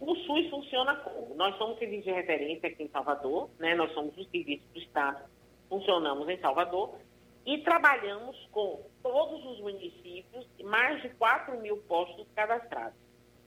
o 0.00 0.14
SUS 0.14 0.50
funciona 0.50 0.96
como? 0.96 1.34
Nós 1.34 1.56
somos 1.56 1.78
serviço 1.78 2.04
de 2.04 2.12
referência 2.12 2.68
aqui 2.68 2.82
em 2.82 2.88
Salvador, 2.88 3.48
né? 3.58 3.74
nós 3.74 3.92
somos 3.92 4.16
o 4.16 4.24
serviço 4.24 4.64
do 4.72 4.78
Estado, 4.78 5.24
funcionamos 5.68 6.28
em 6.28 6.38
Salvador 6.38 6.98
e 7.44 7.58
trabalhamos 7.58 8.36
com 8.50 8.82
todos 9.02 9.44
os 9.44 9.60
municípios, 9.60 10.46
mais 10.64 11.00
de 11.00 11.08
4 11.10 11.58
mil 11.60 11.78
postos 11.78 12.26
cadastrados. 12.34 12.98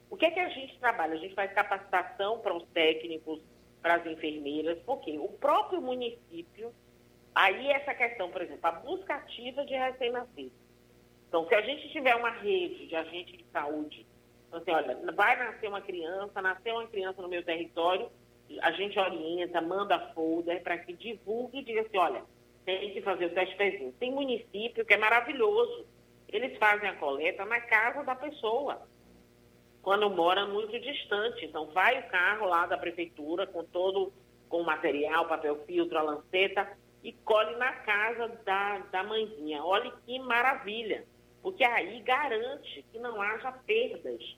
O 0.08 0.16
que 0.16 0.26
é 0.26 0.30
que 0.30 0.40
a 0.40 0.48
gente 0.48 0.78
trabalha? 0.80 1.14
A 1.14 1.18
gente 1.18 1.34
faz 1.34 1.52
capacitação 1.52 2.40
para 2.40 2.56
os 2.56 2.64
técnicos, 2.68 3.40
para 3.80 3.94
as 3.94 4.06
enfermeiras, 4.06 4.78
porque 4.84 5.18
o 5.18 5.28
próprio 5.28 5.80
município, 5.80 6.72
aí 7.34 7.68
essa 7.68 7.94
questão, 7.94 8.30
por 8.30 8.42
exemplo, 8.42 8.66
a 8.66 8.72
busca 8.72 9.14
ativa 9.14 9.64
de 9.64 9.74
recém-nascidos. 9.74 10.58
Então, 11.28 11.46
se 11.46 11.54
a 11.54 11.60
gente 11.62 11.88
tiver 11.92 12.16
uma 12.16 12.30
rede 12.30 12.88
de 12.88 12.96
agentes 12.96 13.38
de 13.38 13.44
saúde 13.52 14.04
então, 14.50 14.58
assim, 14.58 14.70
olha, 14.72 15.12
vai 15.12 15.38
nascer 15.38 15.68
uma 15.68 15.80
criança, 15.80 16.42
nasceu 16.42 16.74
uma 16.74 16.86
criança 16.88 17.22
no 17.22 17.28
meu 17.28 17.42
território, 17.44 18.10
a 18.62 18.72
gente 18.72 18.98
orienta, 18.98 19.60
manda 19.60 20.12
folder 20.12 20.60
para 20.62 20.76
que 20.78 20.92
divulgue 20.92 21.60
e 21.60 21.64
diga 21.64 21.82
assim, 21.82 21.96
olha, 21.96 22.24
tem 22.64 22.92
que 22.92 23.00
fazer 23.00 23.26
o 23.26 23.34
teste 23.34 23.56
pezinho. 23.56 23.92
Tem 23.92 24.12
município 24.12 24.84
que 24.84 24.92
é 24.92 24.96
maravilhoso. 24.96 25.86
Eles 26.28 26.58
fazem 26.58 26.88
a 26.88 26.96
coleta 26.96 27.44
na 27.44 27.60
casa 27.60 28.02
da 28.02 28.16
pessoa, 28.16 28.82
quando 29.82 30.10
mora 30.10 30.46
muito 30.46 30.78
distante. 30.80 31.44
Então, 31.44 31.66
vai 31.66 32.00
o 32.00 32.08
carro 32.08 32.46
lá 32.46 32.66
da 32.66 32.76
prefeitura 32.76 33.46
com 33.46 33.64
todo 33.64 34.12
com 34.48 34.64
material, 34.64 35.28
papel 35.28 35.64
filtro, 35.64 35.96
a 35.96 36.02
lanceta, 36.02 36.76
e 37.04 37.12
colhe 37.12 37.54
na 37.56 37.72
casa 37.72 38.28
da, 38.44 38.78
da 38.78 39.04
mãezinha. 39.04 39.62
Olha 39.64 39.92
que 40.04 40.18
maravilha, 40.18 41.04
porque 41.42 41.64
aí 41.64 42.00
garante 42.00 42.84
que 42.92 42.98
não 42.98 43.20
haja 43.20 43.52
perdas 43.52 44.36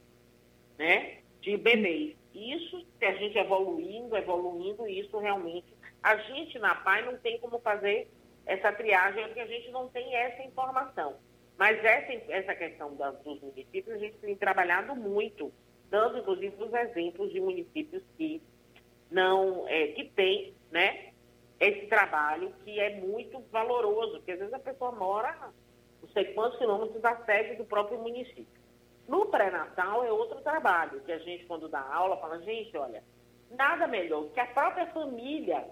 né, 0.78 1.18
de 1.40 1.56
bebês. 1.56 2.16
Isso, 2.35 2.87
se 2.99 3.04
a 3.04 3.12
gente 3.14 3.37
evoluindo, 3.37 4.16
evoluindo, 4.16 4.87
isso 4.87 5.18
realmente. 5.18 5.66
A 6.02 6.16
gente 6.16 6.59
na 6.59 6.75
PAI 6.75 7.04
não 7.04 7.18
tem 7.18 7.38
como 7.38 7.59
fazer 7.61 8.09
essa 8.47 8.73
triagem, 8.73 9.25
porque 9.25 9.40
a 9.40 9.47
gente 9.47 9.71
não 9.71 9.88
tem 9.88 10.14
essa 10.14 10.42
informação. 10.42 11.16
Mas 11.59 11.82
essa, 11.85 12.12
essa 12.32 12.54
questão 12.54 12.97
das, 12.97 13.18
dos 13.23 13.40
municípios, 13.40 13.94
a 13.94 13.99
gente 13.99 14.16
tem 14.18 14.35
trabalhado 14.35 14.97
muito, 14.97 15.52
dando 15.90 16.18
inclusive 16.18 16.54
os 16.59 16.73
exemplos 16.73 17.32
de 17.32 17.40
municípios 17.40 18.02
que 18.16 18.42
não, 19.11 19.68
é, 19.68 19.88
que 19.88 20.04
tem, 20.04 20.54
né, 20.71 21.12
esse 21.61 21.87
trabalho 21.87 22.52
que 22.64 22.80
é 22.80 22.97
muito 22.97 23.40
valoroso, 23.52 24.12
porque 24.12 24.32
às 24.32 24.38
vezes 24.38 24.54
a 24.54 24.59
pessoa 24.59 24.90
mora 24.90 25.52
sei 26.12 26.33
quantos 26.33 26.59
quilômetros 26.59 27.00
da 27.00 27.16
sede 27.25 27.57
do 27.57 27.64
próprio 27.64 27.99
município. 27.99 28.47
No 29.09 29.26
pré-natal 29.26 30.04
é 30.04 30.12
outro 30.12 30.40
trabalho, 30.40 31.00
que 31.00 31.12
a 31.12 31.19
gente, 31.19 31.45
quando 31.47 31.69
dá 31.69 31.81
aula, 31.81 32.16
fala, 32.19 32.40
gente, 32.40 32.76
olha, 32.76 33.02
nada 33.50 33.87
melhor 33.87 34.28
que 34.31 34.40
a 34.40 34.47
própria 34.47 34.87
família 34.87 35.66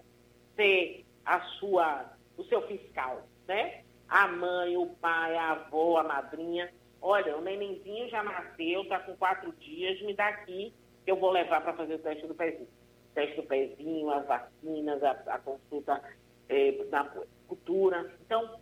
ser 0.56 1.04
a 1.24 1.40
sua, 1.58 2.12
o 2.36 2.44
seu 2.44 2.62
fiscal, 2.66 3.22
né? 3.46 3.82
A 4.08 4.26
mãe, 4.26 4.76
o 4.76 4.86
pai, 4.86 5.36
a 5.36 5.52
avó, 5.52 5.98
a 5.98 6.02
madrinha. 6.02 6.72
Olha, 7.00 7.36
o 7.36 7.40
nenenzinho 7.40 8.08
já 8.08 8.22
nasceu, 8.22 8.82
está 8.82 8.98
com 9.00 9.16
quatro 9.16 9.52
dias, 9.52 10.02
me 10.02 10.14
dá 10.14 10.28
aqui 10.28 10.74
que 11.04 11.10
eu 11.10 11.16
vou 11.16 11.30
levar 11.30 11.62
para 11.62 11.72
fazer 11.74 11.94
o 11.94 11.98
teste 11.98 12.26
do 12.26 12.34
pezinho. 12.34 12.68
O 13.10 13.14
teste 13.14 13.36
do 13.36 13.42
pezinho, 13.44 14.10
as 14.10 14.26
vacinas, 14.26 15.02
a, 15.02 15.10
a 15.10 15.38
consulta 15.38 16.02
é, 16.48 16.72
da 16.90 17.04
cultura. 17.46 18.12
Então, 18.26 18.60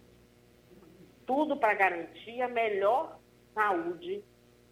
tudo 1.29 1.59
para 1.59 1.75
garantir 1.75 2.41
a 2.41 2.49
melhor 2.49 3.21
saúde 3.53 4.25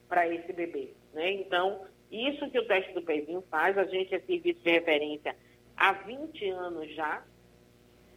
para 0.08 0.26
esse 0.26 0.50
bebê. 0.54 0.94
Né? 1.12 1.32
Então, 1.32 1.82
isso 2.10 2.50
que 2.50 2.58
o 2.58 2.66
teste 2.66 2.94
do 2.94 3.02
pezinho 3.02 3.44
faz, 3.50 3.76
a 3.76 3.84
gente 3.84 4.14
é 4.14 4.20
serviço 4.20 4.60
de 4.62 4.70
referência 4.70 5.36
há 5.76 5.92
20 5.92 6.48
anos 6.48 6.94
já, 6.94 7.22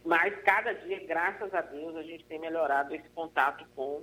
mas 0.02 0.34
cada 0.42 0.72
dia, 0.72 1.04
graças 1.06 1.52
a 1.52 1.60
Deus, 1.60 1.94
a 1.96 2.02
gente 2.02 2.24
tem 2.24 2.38
melhorado 2.38 2.94
esse 2.94 3.08
contato 3.10 3.66
com, 3.76 4.02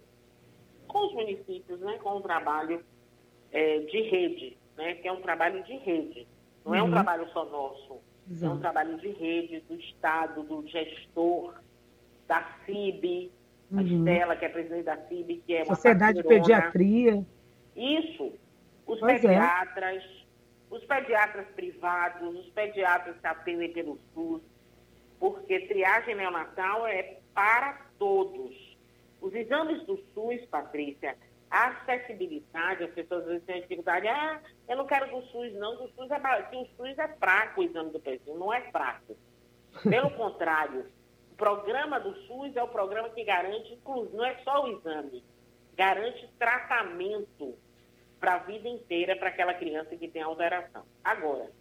com 0.88 1.08
os 1.08 1.13
municípios, 1.13 1.79
né? 1.79 1.98
com 1.98 2.17
o 2.17 2.22
trabalho 2.22 2.86
é, 3.51 3.79
de 3.79 4.01
rede, 4.03 4.56
né? 4.77 4.94
que 4.94 5.08
é 5.08 5.12
um 5.12 5.22
trabalho 5.22 5.63
de 5.63 5.75
rede. 5.77 6.27
Não 6.63 6.74
uhum. 6.74 6.77
é 6.77 6.82
um 6.84 6.86
uhum. 6.86 6.91
trabalho 6.91 7.27
só 7.32 7.44
nosso, 7.46 8.00
Exato. 8.29 8.53
é 8.53 8.56
um 8.56 8.60
trabalho 8.60 8.98
de 9.00 9.10
rede 9.10 9.62
do 9.62 9.74
Estado, 9.74 10.44
do 10.44 10.67
gestor, 10.67 11.56
da 12.27 12.44
CIB, 12.65 13.32
uhum. 13.72 13.80
a 13.80 13.84
Estela, 13.84 14.36
que 14.36 14.46
é 14.46 14.50
presidente 14.50 14.84
da 14.84 14.98
CIB, 14.98 15.44
que 15.46 15.56
é 15.56 15.64
uma 15.64 15.76
Sociedade 15.76 16.22
de 16.22 16.28
Pediatria. 16.28 17.26
Isso, 17.76 18.34
os 18.86 19.00
pois 19.00 19.14
é. 19.24 19.28
pediatras, 19.28 20.04
é. 20.04 20.76
os 20.76 20.84
pediatras 20.86 21.48
privados, 21.56 22.36
os 22.40 22.50
pediatras 22.50 23.16
que 23.20 23.28
atendem 23.28 23.72
pelo 23.72 24.00
SUS, 24.14 24.42
porque 25.20 25.60
triagem 25.62 26.16
neonatal 26.16 26.88
é 26.88 27.18
para 27.34 27.82
todos. 28.00 28.76
Os 29.22 29.34
exames 29.34 29.84
do 29.86 29.98
SUS, 30.14 30.46
Patrícia, 30.46 31.16
a 31.50 31.68
acessibilidade, 31.68 32.84
as 32.84 32.92
pessoas 32.92 33.22
às 33.22 33.28
vezes 33.28 33.46
têm 33.46 33.62
dificuldade, 33.62 34.08
ah, 34.08 34.42
eu 34.68 34.78
não 34.78 34.86
quero 34.86 35.10
do 35.10 35.22
SUS, 35.28 35.54
não, 35.54 35.76
do 35.76 35.88
SUS 35.90 36.12
é, 36.12 36.20
que 36.44 36.56
o 36.58 36.66
SUS 36.76 36.98
é 36.98 37.08
fraco 37.20 37.62
o 37.62 37.64
exame 37.64 37.92
do 37.92 38.00
pezinho, 38.00 38.38
não 38.38 38.54
é 38.54 38.62
fraco. 38.72 39.16
Pelo 39.84 40.10
contrário, 40.18 40.82
o 40.82 40.97
programa 41.38 42.00
do 42.00 42.15
SUS 42.25 42.56
é 42.56 42.63
o 42.63 42.67
programa 42.67 43.10
que 43.10 43.24
garante, 43.24 43.79
não 44.13 44.25
é 44.25 44.36
só 44.44 44.63
o 44.63 44.67
exame, 44.67 45.24
garante 45.75 46.27
tratamento 46.39 47.56
para 48.20 48.36
a 48.36 48.39
vida 48.39 48.67
inteira 48.67 49.15
para 49.15 49.29
aquela 49.29 49.53
criança 49.53 49.96
que 49.96 50.08
tem 50.08 50.22
alteração. 50.22 50.84
Agora, 51.03 51.51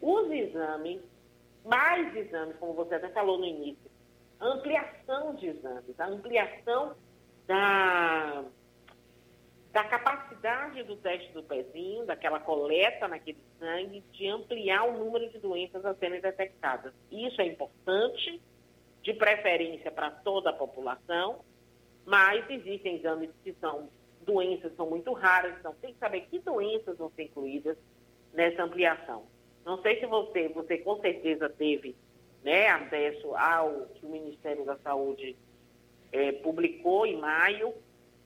os 0.00 0.30
exames, 0.30 1.02
mais 1.64 2.14
exames, 2.14 2.56
como 2.58 2.74
você 2.74 2.94
até 2.94 3.08
falou 3.08 3.38
no 3.38 3.44
início, 3.44 3.90
ampliação 4.40 5.34
de 5.34 5.48
exames, 5.48 5.98
a 5.98 6.06
ampliação 6.06 6.94
da, 7.46 8.44
da 9.72 9.84
capacidade 9.84 10.82
do 10.84 10.96
teste 10.96 11.32
do 11.32 11.42
pezinho, 11.42 12.06
daquela 12.06 12.38
coleta 12.38 13.08
naquele 13.08 13.38
sangue, 13.58 14.00
de 14.12 14.28
ampliar 14.28 14.84
o 14.84 14.98
número 14.98 15.28
de 15.30 15.38
doenças 15.38 15.84
a 15.84 15.94
serem 15.94 16.20
detectadas. 16.20 16.92
Isso 17.10 17.40
é 17.40 17.46
importante, 17.46 18.40
de 19.06 19.14
preferência 19.14 19.88
para 19.92 20.10
toda 20.10 20.50
a 20.50 20.52
população, 20.52 21.38
mas 22.04 22.44
existem 22.50 22.96
exames 22.96 23.30
que 23.44 23.52
são 23.60 23.88
doenças 24.22 24.74
são 24.74 24.90
muito 24.90 25.12
raras, 25.12 25.54
então 25.60 25.72
tem 25.80 25.94
que 25.94 26.00
saber 26.00 26.22
que 26.22 26.40
doenças 26.40 26.98
vão 26.98 27.08
ser 27.10 27.22
incluídas 27.22 27.78
nessa 28.34 28.64
ampliação. 28.64 29.22
Não 29.64 29.80
sei 29.80 30.00
se 30.00 30.06
você, 30.06 30.48
você 30.48 30.78
com 30.78 31.00
certeza 31.00 31.48
teve 31.48 31.94
né, 32.42 32.66
acesso 32.66 33.32
ao 33.36 33.86
que 33.94 34.04
o 34.04 34.08
Ministério 34.08 34.64
da 34.64 34.76
Saúde 34.78 35.36
é, 36.10 36.32
publicou 36.32 37.06
em 37.06 37.16
maio, 37.16 37.72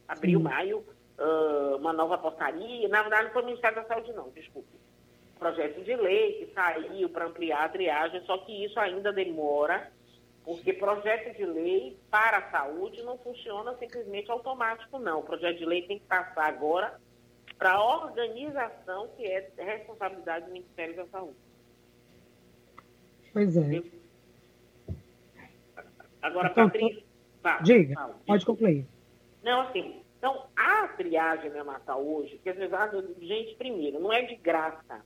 abril, 0.09 0.39
Sim. 0.39 0.45
maio, 0.45 0.79
uh, 1.19 1.77
uma 1.77 1.93
nova 1.93 2.17
portaria. 2.17 2.89
Na 2.89 3.03
verdade, 3.03 3.25
não 3.25 3.33
foi 3.33 3.43
o 3.43 3.47
Ministério 3.47 3.77
da 3.77 3.85
Saúde, 3.85 4.15
não, 4.15 4.31
desculpe. 4.31 4.81
Projeto 5.39 5.83
de 5.83 5.95
lei 5.95 6.39
que 6.39 6.55
saiu 6.55 7.11
para 7.11 7.27
ampliar 7.27 7.65
a 7.65 7.69
triagem, 7.69 8.23
só 8.25 8.39
que 8.39 8.65
isso 8.65 8.81
ainda 8.81 9.13
demora 9.13 9.93
porque 10.51 10.73
projeto 10.73 11.37
de 11.37 11.45
lei 11.45 11.97
para 12.11 12.39
a 12.39 12.51
saúde 12.51 13.01
não 13.05 13.17
funciona 13.19 13.73
simplesmente 13.77 14.29
automático, 14.33 14.99
não. 14.99 15.21
O 15.21 15.23
projeto 15.23 15.59
de 15.59 15.65
lei 15.65 15.83
tem 15.87 16.01
que 16.01 16.07
passar 16.07 16.47
agora 16.47 17.01
para 17.57 17.75
a 17.75 18.05
organização 18.05 19.07
que 19.17 19.25
é 19.25 19.49
responsabilidade 19.57 20.47
do 20.47 20.53
Ministério 20.53 20.97
da 20.97 21.07
Saúde. 21.07 21.37
Pois 23.33 23.57
é. 23.57 23.81
Agora, 26.21 26.49
então, 26.51 26.69
Patrícia. 26.69 27.05
Fala, 27.41 27.63
diga, 27.63 27.95
fala, 27.95 28.21
pode 28.27 28.45
concluir. 28.45 28.87
Não, 29.45 29.61
assim, 29.61 30.03
então, 30.19 30.47
a 30.57 30.89
triagem 30.89 31.51
neonatal 31.51 32.05
hoje, 32.05 32.41
que 32.43 32.51
às 32.51 32.57
vezes, 32.57 33.17
gente, 33.21 33.55
primeiro, 33.55 34.01
não 34.01 34.13
é 34.13 34.23
de 34.23 34.35
graça. 34.35 35.01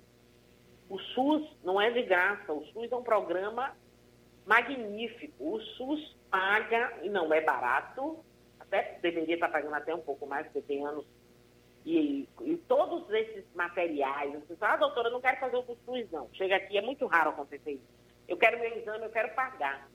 O 0.89 0.99
SUS 0.99 1.55
não 1.63 1.79
é 1.79 1.91
de 1.91 2.03
graça. 2.03 2.51
O 2.51 2.65
SUS 2.69 2.91
é 2.91 2.97
um 2.97 3.03
programa 3.03 3.77
magnífico. 4.47 5.55
O 5.55 5.61
SUS 5.61 6.17
paga, 6.31 6.99
e 7.03 7.09
não 7.09 7.33
é 7.33 7.41
barato, 7.41 8.25
até 8.59 8.99
deveria 9.01 9.35
estar 9.35 9.49
pagando 9.49 9.75
até 9.75 9.95
um 9.95 10.01
pouco 10.01 10.27
mais, 10.27 10.47
porque 10.47 10.63
tem 10.63 10.85
anos. 10.85 11.07
E, 11.85 12.29
e 12.43 12.57
todos 12.67 13.11
esses 13.11 13.45
materiais, 13.55 14.33
você 14.33 14.57
fala, 14.57 14.75
ah, 14.75 14.77
doutora, 14.79 15.09
eu 15.09 15.13
não 15.13 15.21
quero 15.21 15.39
fazer 15.39 15.57
o 15.57 15.63
do 15.63 15.77
SUS, 15.85 16.11
não. 16.11 16.29
Chega 16.33 16.57
aqui, 16.57 16.79
é 16.79 16.83
muito 16.83 17.07
raro 17.07 17.31
acontecer 17.31 17.73
isso. 17.73 17.95
Eu 18.27 18.37
quero 18.39 18.59
meu 18.59 18.79
exame, 18.79 19.05
eu 19.05 19.11
quero 19.11 19.35
pagar. 19.35 19.89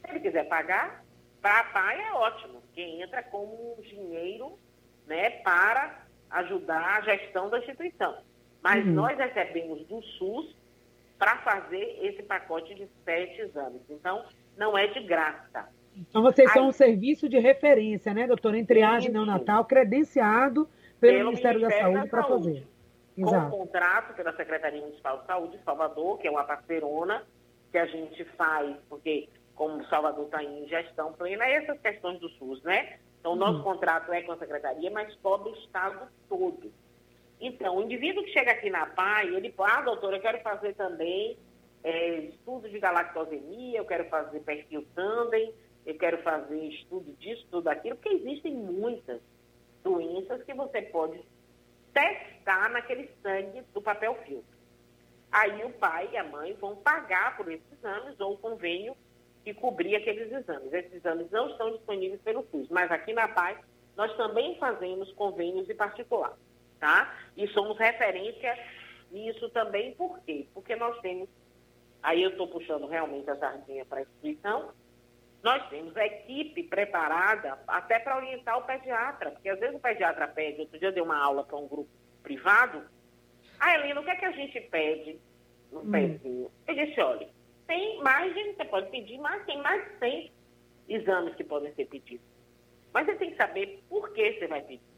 Se 0.00 0.10
ele 0.10 0.20
quiser 0.20 0.48
pagar, 0.48 1.04
para 1.40 1.60
a 1.60 1.64
PAI 1.64 2.00
é 2.00 2.12
ótimo, 2.12 2.60
porque 2.60 2.80
entra 2.80 3.22
como 3.24 3.76
um 3.76 3.82
dinheiro 3.82 4.58
né, 5.06 5.30
para 5.30 6.06
ajudar 6.30 6.98
a 6.98 7.00
gestão 7.00 7.50
da 7.50 7.58
instituição. 7.58 8.18
Mas 8.62 8.84
uhum. 8.84 8.92
nós 8.92 9.18
recebemos 9.18 9.86
do 9.86 10.02
SUS 10.02 10.56
para 11.18 11.36
fazer 11.38 11.98
esse 12.02 12.22
pacote 12.22 12.74
de 12.74 12.88
sete 13.04 13.40
exames. 13.40 13.82
Então, 13.90 14.24
não 14.56 14.78
é 14.78 14.86
de 14.86 15.00
graça. 15.00 15.68
Então, 15.96 16.22
vocês 16.22 16.48
Aí, 16.48 16.54
são 16.54 16.68
um 16.68 16.72
serviço 16.72 17.28
de 17.28 17.38
referência, 17.38 18.14
né, 18.14 18.26
doutora, 18.26 18.56
em 18.56 18.64
triagem 18.64 19.10
neonatal, 19.10 19.64
credenciado 19.64 20.68
pelo, 21.00 21.14
pelo 21.14 21.30
Ministério, 21.30 21.60
Ministério, 21.60 21.92
da 21.92 21.98
Saúde 21.98 22.10
para 22.10 22.22
fazer. 22.22 22.66
Com 23.16 23.22
Exato. 23.22 23.50
contrato 23.50 24.14
pela 24.14 24.32
Secretaria 24.36 24.80
Municipal 24.80 25.18
de 25.18 25.26
Saúde 25.26 25.58
de 25.58 25.64
Salvador, 25.64 26.18
que 26.18 26.28
é 26.28 26.30
uma 26.30 26.44
parceirona 26.44 27.24
que 27.72 27.78
a 27.78 27.86
gente 27.86 28.24
faz, 28.36 28.76
porque 28.88 29.28
como 29.56 29.84
Salvador 29.86 30.26
está 30.26 30.42
em 30.42 30.68
gestão 30.68 31.12
plena, 31.12 31.44
é 31.44 31.56
essas 31.56 31.80
questões 31.80 32.20
do 32.20 32.28
SUS, 32.30 32.62
né? 32.62 32.98
Então, 33.18 33.32
o 33.32 33.36
nosso 33.36 33.58
uhum. 33.58 33.64
contrato 33.64 34.12
é 34.12 34.22
com 34.22 34.32
a 34.32 34.38
Secretaria, 34.38 34.88
mas 34.92 35.12
cobre 35.16 35.50
o 35.50 35.54
Estado 35.54 36.06
todo. 36.28 36.72
Então, 37.40 37.76
o 37.76 37.82
indivíduo 37.82 38.24
que 38.24 38.32
chega 38.32 38.52
aqui 38.52 38.68
na 38.68 38.86
PAI, 38.86 39.34
ele 39.34 39.54
ah, 39.58 39.82
doutora, 39.82 40.16
eu 40.16 40.20
quero 40.20 40.40
fazer 40.40 40.74
também 40.74 41.36
é, 41.84 42.18
estudo 42.20 42.68
de 42.68 42.78
galactosemia, 42.78 43.78
eu 43.78 43.84
quero 43.84 44.04
fazer 44.06 44.40
perfil 44.40 44.86
tandem, 44.94 45.52
eu 45.86 45.96
quero 45.96 46.18
fazer 46.22 46.58
estudo 46.64 47.12
disso, 47.12 47.46
tudo 47.50 47.68
aquilo, 47.68 47.96
porque 47.96 48.14
existem 48.14 48.52
muitas 48.52 49.20
doenças 49.82 50.42
que 50.42 50.52
você 50.52 50.82
pode 50.82 51.20
testar 51.92 52.70
naquele 52.70 53.08
sangue 53.22 53.62
do 53.72 53.80
papel 53.80 54.14
filtro. 54.26 54.58
Aí 55.30 55.64
o 55.64 55.70
pai 55.70 56.08
e 56.12 56.16
a 56.16 56.24
mãe 56.24 56.54
vão 56.54 56.76
pagar 56.76 57.36
por 57.36 57.50
esses 57.50 57.72
exames 57.72 58.18
ou 58.18 58.34
o 58.34 58.38
convênio 58.38 58.96
que 59.44 59.54
cobrir 59.54 59.96
aqueles 59.96 60.32
exames. 60.32 60.72
Esses 60.72 60.94
exames 60.94 61.30
não 61.30 61.48
estão 61.50 61.70
disponíveis 61.72 62.20
pelo 62.22 62.46
SUS, 62.50 62.68
mas 62.70 62.90
aqui 62.90 63.12
na 63.12 63.28
PAI 63.28 63.58
nós 63.96 64.14
também 64.16 64.56
fazemos 64.58 65.12
convênios 65.12 65.66
de 65.66 65.74
particular, 65.74 66.36
tá? 66.78 67.14
E 67.36 67.46
somos 67.48 67.78
referência 67.78 68.56
nisso 69.10 69.48
também, 69.50 69.94
por 69.94 70.20
quê? 70.20 70.46
Porque 70.52 70.76
nós 70.76 70.98
temos, 71.00 71.28
aí 72.02 72.22
eu 72.22 72.30
estou 72.30 72.48
puxando 72.48 72.86
realmente 72.86 73.28
a 73.30 73.36
sardinha 73.36 73.84
para 73.84 73.98
a 73.98 74.02
instituição, 74.02 74.70
nós 75.42 75.66
temos 75.68 75.96
a 75.96 76.04
equipe 76.04 76.64
preparada 76.64 77.58
até 77.66 77.98
para 77.98 78.16
orientar 78.16 78.58
o 78.58 78.62
pediatra, 78.62 79.30
porque 79.30 79.48
às 79.48 79.58
vezes 79.58 79.76
o 79.76 79.80
pediatra 79.80 80.26
pede, 80.28 80.60
outro 80.60 80.78
dia 80.78 80.88
eu 80.88 80.92
dei 80.92 81.02
uma 81.02 81.16
aula 81.16 81.44
para 81.44 81.56
um 81.56 81.68
grupo 81.68 81.90
privado, 82.22 82.84
ah, 83.60 83.74
Helena, 83.74 84.00
o 84.00 84.04
que 84.04 84.10
é 84.10 84.16
que 84.16 84.24
a 84.24 84.32
gente 84.32 84.60
pede 84.62 85.18
no 85.72 85.80
hum. 85.80 85.90
pezinho? 85.90 86.50
Eu 86.66 86.74
disse, 86.74 87.00
olha, 87.00 87.28
tem 87.66 88.00
margem, 88.02 88.54
você 88.54 88.64
pode 88.64 88.90
pedir, 88.90 89.18
mas 89.18 89.44
tem 89.44 89.60
mais 89.60 89.84
de 89.84 89.98
100 89.98 90.32
exames 90.88 91.34
que 91.34 91.44
podem 91.44 91.72
ser 91.74 91.86
pedidos. 91.86 92.26
Mas 92.92 93.06
você 93.06 93.16
tem 93.16 93.30
que 93.30 93.36
saber 93.36 93.82
por 93.88 94.12
que 94.12 94.38
você 94.38 94.46
vai 94.46 94.62
pedir. 94.62 94.97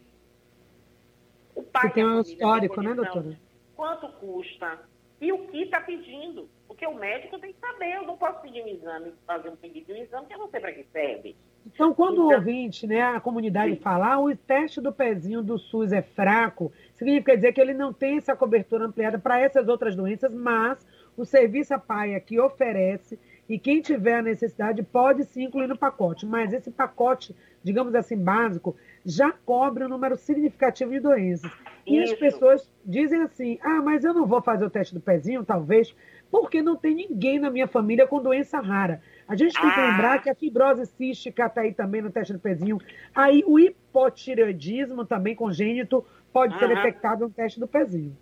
Pai 1.72 1.88
você 1.88 1.94
tem 1.94 2.04
um 2.04 2.20
histórico, 2.20 2.82
né, 2.82 2.94
doutora? 2.94 3.38
Quanto 3.76 4.08
custa 4.08 4.78
e 5.20 5.32
o 5.32 5.46
que 5.48 5.62
está 5.62 5.80
pedindo. 5.80 6.48
Porque 6.66 6.86
o 6.86 6.94
médico 6.94 7.38
tem 7.38 7.52
que 7.52 7.60
saber. 7.60 7.96
Eu 7.96 8.06
não 8.06 8.16
posso 8.16 8.40
pedir 8.40 8.62
um 8.62 8.68
exame, 8.68 9.12
fazer 9.26 9.50
um 9.50 9.56
pedido 9.56 9.86
de 9.86 9.92
um 9.92 9.96
exame, 9.96 10.26
que 10.26 10.34
eu 10.34 10.38
não 10.38 10.48
sei 10.48 10.60
para 10.60 10.72
que 10.72 10.84
serve. 10.84 11.36
Então, 11.66 11.92
quando 11.92 12.14
então, 12.14 12.26
o 12.28 12.32
ouvinte, 12.32 12.86
né, 12.86 13.02
a 13.02 13.20
comunidade 13.20 13.74
sim. 13.74 13.80
falar, 13.80 14.18
o 14.18 14.34
teste 14.34 14.80
do 14.80 14.92
pezinho 14.92 15.42
do 15.42 15.58
SUS 15.58 15.92
é 15.92 16.00
fraco, 16.00 16.72
significa 16.94 17.36
dizer 17.36 17.52
que 17.52 17.60
ele 17.60 17.74
não 17.74 17.92
tem 17.92 18.16
essa 18.16 18.34
cobertura 18.34 18.86
ampliada 18.86 19.18
para 19.18 19.38
essas 19.38 19.68
outras 19.68 19.94
doenças, 19.94 20.32
mas 20.32 20.86
o 21.18 21.24
serviço 21.24 21.74
a 21.74 21.78
paia 21.78 22.18
que 22.18 22.40
oferece 22.40 23.18
e 23.50 23.59
quem 23.59 23.83
tiver 23.83 24.14
a 24.14 24.23
necessidade 24.23 24.80
pode 24.80 25.25
se 25.25 25.42
incluir 25.42 25.66
no 25.66 25.76
pacote, 25.76 26.25
mas 26.25 26.52
esse 26.52 26.71
pacote, 26.71 27.35
digamos 27.64 27.92
assim, 27.97 28.16
básico, 28.16 28.76
já 29.04 29.33
cobre 29.33 29.85
um 29.85 29.88
número 29.88 30.16
significativo 30.16 30.92
de 30.92 31.00
doenças. 31.00 31.50
E 31.85 32.00
Isso. 32.00 32.14
as 32.14 32.21
pessoas 32.21 32.73
dizem 32.87 33.23
assim: 33.23 33.59
ah, 33.61 33.83
mas 33.83 34.04
eu 34.04 34.14
não 34.14 34.25
vou 34.25 34.40
fazer 34.40 34.64
o 34.64 34.71
teste 34.71 34.95
do 34.95 35.00
pezinho, 35.00 35.45
talvez, 35.45 35.92
porque 36.30 36.62
não 36.62 36.76
tem 36.76 36.95
ninguém 36.95 37.40
na 37.40 37.50
minha 37.50 37.66
família 37.66 38.07
com 38.07 38.23
doença 38.23 38.61
rara. 38.61 39.02
A 39.26 39.35
gente 39.35 39.61
tem 39.61 39.69
que 39.69 39.80
ah. 39.80 39.90
lembrar 39.90 40.23
que 40.23 40.30
a 40.30 40.35
fibrose 40.35 40.87
cística 40.87 41.47
está 41.47 41.62
aí 41.62 41.75
também 41.75 42.00
no 42.00 42.11
teste 42.12 42.33
do 42.33 42.38
pezinho. 42.38 42.78
Aí 43.12 43.42
o 43.44 43.59
hipotireoidismo 43.59 45.05
também 45.05 45.35
congênito 45.35 46.07
pode 46.33 46.57
ser 46.57 46.68
detectado 46.68 47.24
no 47.24 47.31
teste 47.31 47.59
do 47.59 47.66
pezinho. 47.66 48.16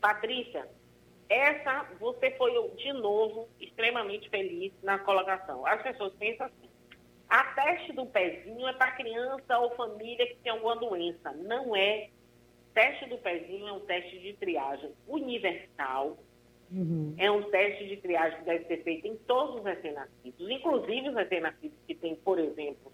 Patrícia, 0.00 0.64
essa 1.28 1.86
você 1.98 2.30
foi 2.32 2.52
de 2.76 2.92
novo 2.92 3.48
extremamente 3.60 4.28
feliz 4.30 4.72
na 4.82 4.98
colocação. 4.98 5.66
As 5.66 5.82
pessoas 5.82 6.12
pensam 6.14 6.46
assim: 6.46 6.68
a 7.28 7.44
teste 7.54 7.92
do 7.92 8.06
pezinho 8.06 8.66
é 8.66 8.72
para 8.72 8.92
criança 8.92 9.58
ou 9.58 9.74
família 9.76 10.26
que 10.26 10.36
tem 10.36 10.52
alguma 10.52 10.76
doença. 10.76 11.32
Não 11.32 11.74
é. 11.74 12.10
Teste 12.74 13.06
do 13.06 13.16
pezinho 13.18 13.66
é 13.68 13.72
um 13.72 13.80
teste 13.80 14.18
de 14.18 14.34
triagem 14.34 14.92
universal 15.08 16.18
Uhum. 16.70 17.14
É 17.16 17.30
um 17.30 17.42
teste 17.50 17.86
de 17.86 17.96
triagem 17.98 18.38
que 18.38 18.44
deve 18.44 18.64
ser 18.64 18.82
feito 18.82 19.06
em 19.06 19.16
todos 19.18 19.56
os 19.56 19.64
recém-nascidos, 19.64 20.50
inclusive 20.50 21.08
os 21.08 21.14
recém-nascidos 21.14 21.78
que 21.86 21.94
têm, 21.94 22.16
por 22.16 22.38
exemplo, 22.38 22.92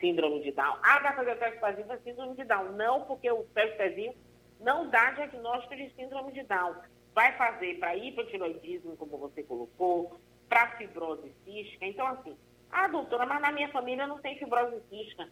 síndrome 0.00 0.40
de 0.40 0.50
Down. 0.52 0.76
Ah, 0.82 0.98
vai 1.00 1.14
fazer 1.14 1.32
o 1.32 1.36
teste 1.36 1.60
pezinho 1.60 1.86
para 1.86 1.98
síndrome 1.98 2.34
de 2.34 2.44
Down. 2.44 2.72
Não, 2.72 3.04
porque 3.04 3.30
o 3.30 3.44
teste 3.54 3.76
pezinho 3.76 4.14
não 4.60 4.88
dá 4.90 5.12
diagnóstico 5.12 5.76
de 5.76 5.90
síndrome 5.94 6.32
de 6.32 6.42
Down. 6.42 6.74
Vai 7.14 7.32
fazer 7.36 7.78
para 7.78 7.96
hipotiroidismo, 7.96 8.96
como 8.96 9.18
você 9.18 9.42
colocou, 9.42 10.18
para 10.48 10.76
fibrose 10.76 11.32
cística. 11.44 11.84
Então, 11.86 12.06
assim, 12.06 12.36
ah, 12.70 12.88
doutora, 12.88 13.26
mas 13.26 13.40
na 13.40 13.52
minha 13.52 13.68
família 13.70 14.06
não 14.06 14.18
tem 14.18 14.38
fibrose 14.38 14.80
cística. 14.88 15.28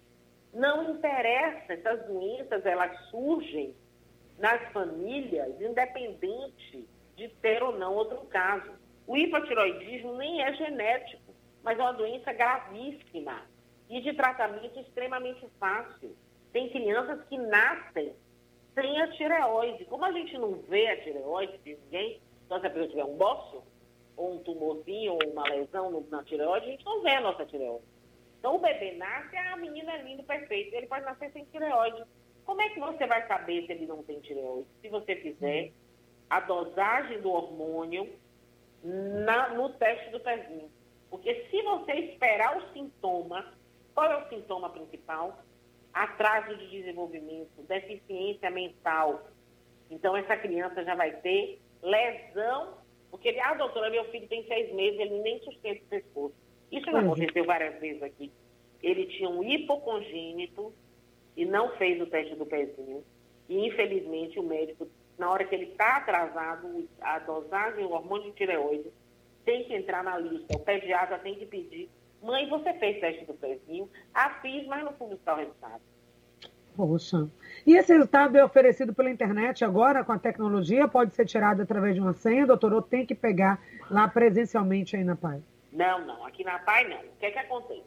Não 0.52 0.94
interessa, 0.94 1.72
essas 1.72 2.06
doenças, 2.06 2.64
elas 2.66 2.98
surgem 3.10 3.74
nas 4.38 4.60
famílias, 4.72 5.60
independente 5.60 6.88
de 7.16 7.28
ter 7.28 7.62
ou 7.62 7.78
não 7.78 7.94
outro 7.94 8.18
caso. 8.26 8.72
O 9.06 9.16
hipotiroidismo 9.16 10.16
nem 10.16 10.42
é 10.42 10.52
genético, 10.54 11.34
mas 11.62 11.78
é 11.78 11.82
uma 11.82 11.92
doença 11.92 12.32
gravíssima 12.32 13.42
e 13.88 14.00
de 14.00 14.12
tratamento 14.14 14.78
extremamente 14.80 15.46
fácil. 15.58 16.16
Tem 16.52 16.70
crianças 16.70 17.22
que 17.28 17.36
nascem 17.36 18.14
sem 18.80 19.00
a 19.00 19.08
tireoide. 19.08 19.84
Como 19.84 20.04
a 20.04 20.12
gente 20.12 20.36
não 20.38 20.54
vê 20.68 20.86
a 20.88 21.02
tireoide 21.02 21.58
de 21.58 21.76
ninguém, 21.76 22.20
então 22.46 22.60
se 22.60 22.66
a 22.66 22.70
pessoa 22.70 22.88
tiver 22.88 23.04
um 23.04 23.16
bócio, 23.16 23.62
ou 24.16 24.34
um 24.34 24.38
tumorzinho, 24.38 25.12
ou 25.12 25.32
uma 25.32 25.44
lesão 25.48 26.04
na 26.10 26.24
tireoide, 26.24 26.66
a 26.66 26.70
gente 26.70 26.84
não 26.84 27.02
vê 27.02 27.10
a 27.10 27.20
nossa 27.20 27.44
tireoide. 27.44 27.84
Então 28.38 28.56
o 28.56 28.58
bebê 28.58 28.92
nasce, 28.92 29.36
a 29.36 29.56
menina 29.56 29.92
é 29.92 30.02
lindo, 30.02 30.22
perfeito, 30.22 30.74
ele 30.74 30.86
pode 30.86 31.04
nascer 31.04 31.30
sem 31.32 31.44
tireoide. 31.44 32.02
Como 32.44 32.60
é 32.62 32.68
que 32.70 32.80
você 32.80 33.06
vai 33.06 33.26
saber 33.26 33.66
se 33.66 33.72
ele 33.72 33.86
não 33.86 34.02
tem 34.02 34.18
tireoide? 34.20 34.66
Se 34.80 34.88
você 34.88 35.14
fizer 35.16 35.72
a 36.28 36.40
dosagem 36.40 37.20
do 37.20 37.30
hormônio 37.30 38.08
na, 38.82 39.50
no 39.50 39.68
teste 39.70 40.10
do 40.10 40.20
pezinho. 40.20 40.70
Porque 41.10 41.46
se 41.50 41.62
você 41.62 41.92
esperar 41.92 42.56
o 42.56 42.72
sintoma, 42.72 43.52
qual 43.94 44.10
é 44.10 44.16
o 44.16 44.28
sintoma 44.28 44.70
principal? 44.70 45.38
Atraso 45.92 46.56
de 46.56 46.68
desenvolvimento, 46.68 47.62
deficiência 47.68 48.50
mental. 48.50 49.28
Então, 49.90 50.16
essa 50.16 50.36
criança 50.36 50.84
já 50.84 50.94
vai 50.94 51.12
ter 51.20 51.60
lesão, 51.82 52.74
porque 53.10 53.28
ele, 53.28 53.40
ah, 53.40 53.54
doutora, 53.54 53.90
meu 53.90 54.04
filho 54.06 54.28
tem 54.28 54.44
seis 54.46 54.72
meses, 54.72 55.00
ele 55.00 55.18
nem 55.20 55.40
sustenta 55.40 55.82
o 55.82 55.88
pescoço. 55.88 56.34
Isso 56.70 56.86
já 56.86 56.98
uhum. 56.98 57.12
aconteceu 57.12 57.44
várias 57.44 57.80
vezes 57.80 58.02
aqui. 58.02 58.30
Ele 58.82 59.06
tinha 59.06 59.28
um 59.28 59.42
hipocongênito 59.42 60.72
e 61.36 61.44
não 61.44 61.76
fez 61.76 62.00
o 62.00 62.06
teste 62.06 62.36
do 62.36 62.46
pezinho. 62.46 63.04
E, 63.48 63.66
infelizmente, 63.66 64.38
o 64.38 64.42
médico 64.44 64.88
na 65.20 65.30
hora 65.30 65.44
que 65.44 65.54
ele 65.54 65.66
está 65.66 65.98
atrasado, 65.98 66.88
a 66.98 67.18
dosagem, 67.18 67.84
o 67.84 67.92
hormônio 67.92 68.30
de 68.30 68.36
tireoide, 68.38 68.90
tem 69.44 69.64
que 69.64 69.74
entrar 69.74 70.02
na 70.02 70.16
lista. 70.16 70.56
O 70.56 70.60
pediatra 70.60 71.18
tem 71.18 71.34
que 71.34 71.44
pedir, 71.44 71.90
mãe, 72.22 72.48
você 72.48 72.72
fez 72.74 73.00
teste 73.00 73.24
do 73.24 73.34
pezinho? 73.34 73.88
Ah, 74.14 74.30
fiz, 74.42 74.66
mas 74.66 74.84
não 74.84 74.92
fui 74.92 75.08
buscar 75.08 75.34
o 75.34 75.38
resultado. 75.38 75.82
Poxa. 76.76 77.28
E 77.66 77.76
esse 77.76 77.92
resultado 77.92 78.36
é 78.36 78.44
oferecido 78.44 78.94
pela 78.94 79.10
internet 79.10 79.64
agora, 79.64 80.04
com 80.04 80.12
a 80.12 80.18
tecnologia? 80.18 80.88
Pode 80.88 81.14
ser 81.14 81.26
tirado 81.26 81.62
através 81.62 81.94
de 81.94 82.00
uma 82.00 82.12
senha, 82.12 82.46
doutor? 82.46 82.72
Ou 82.72 82.82
tem 82.82 83.04
que 83.04 83.14
pegar 83.14 83.60
lá 83.90 84.08
presencialmente 84.08 84.96
aí 84.96 85.04
na 85.04 85.16
PAI? 85.16 85.42
Não, 85.72 86.06
não. 86.06 86.24
Aqui 86.24 86.44
na 86.44 86.58
PAI, 86.58 86.88
não. 86.88 87.00
O 87.00 87.16
que 87.18 87.26
é 87.26 87.30
que 87.30 87.38
acontece? 87.38 87.84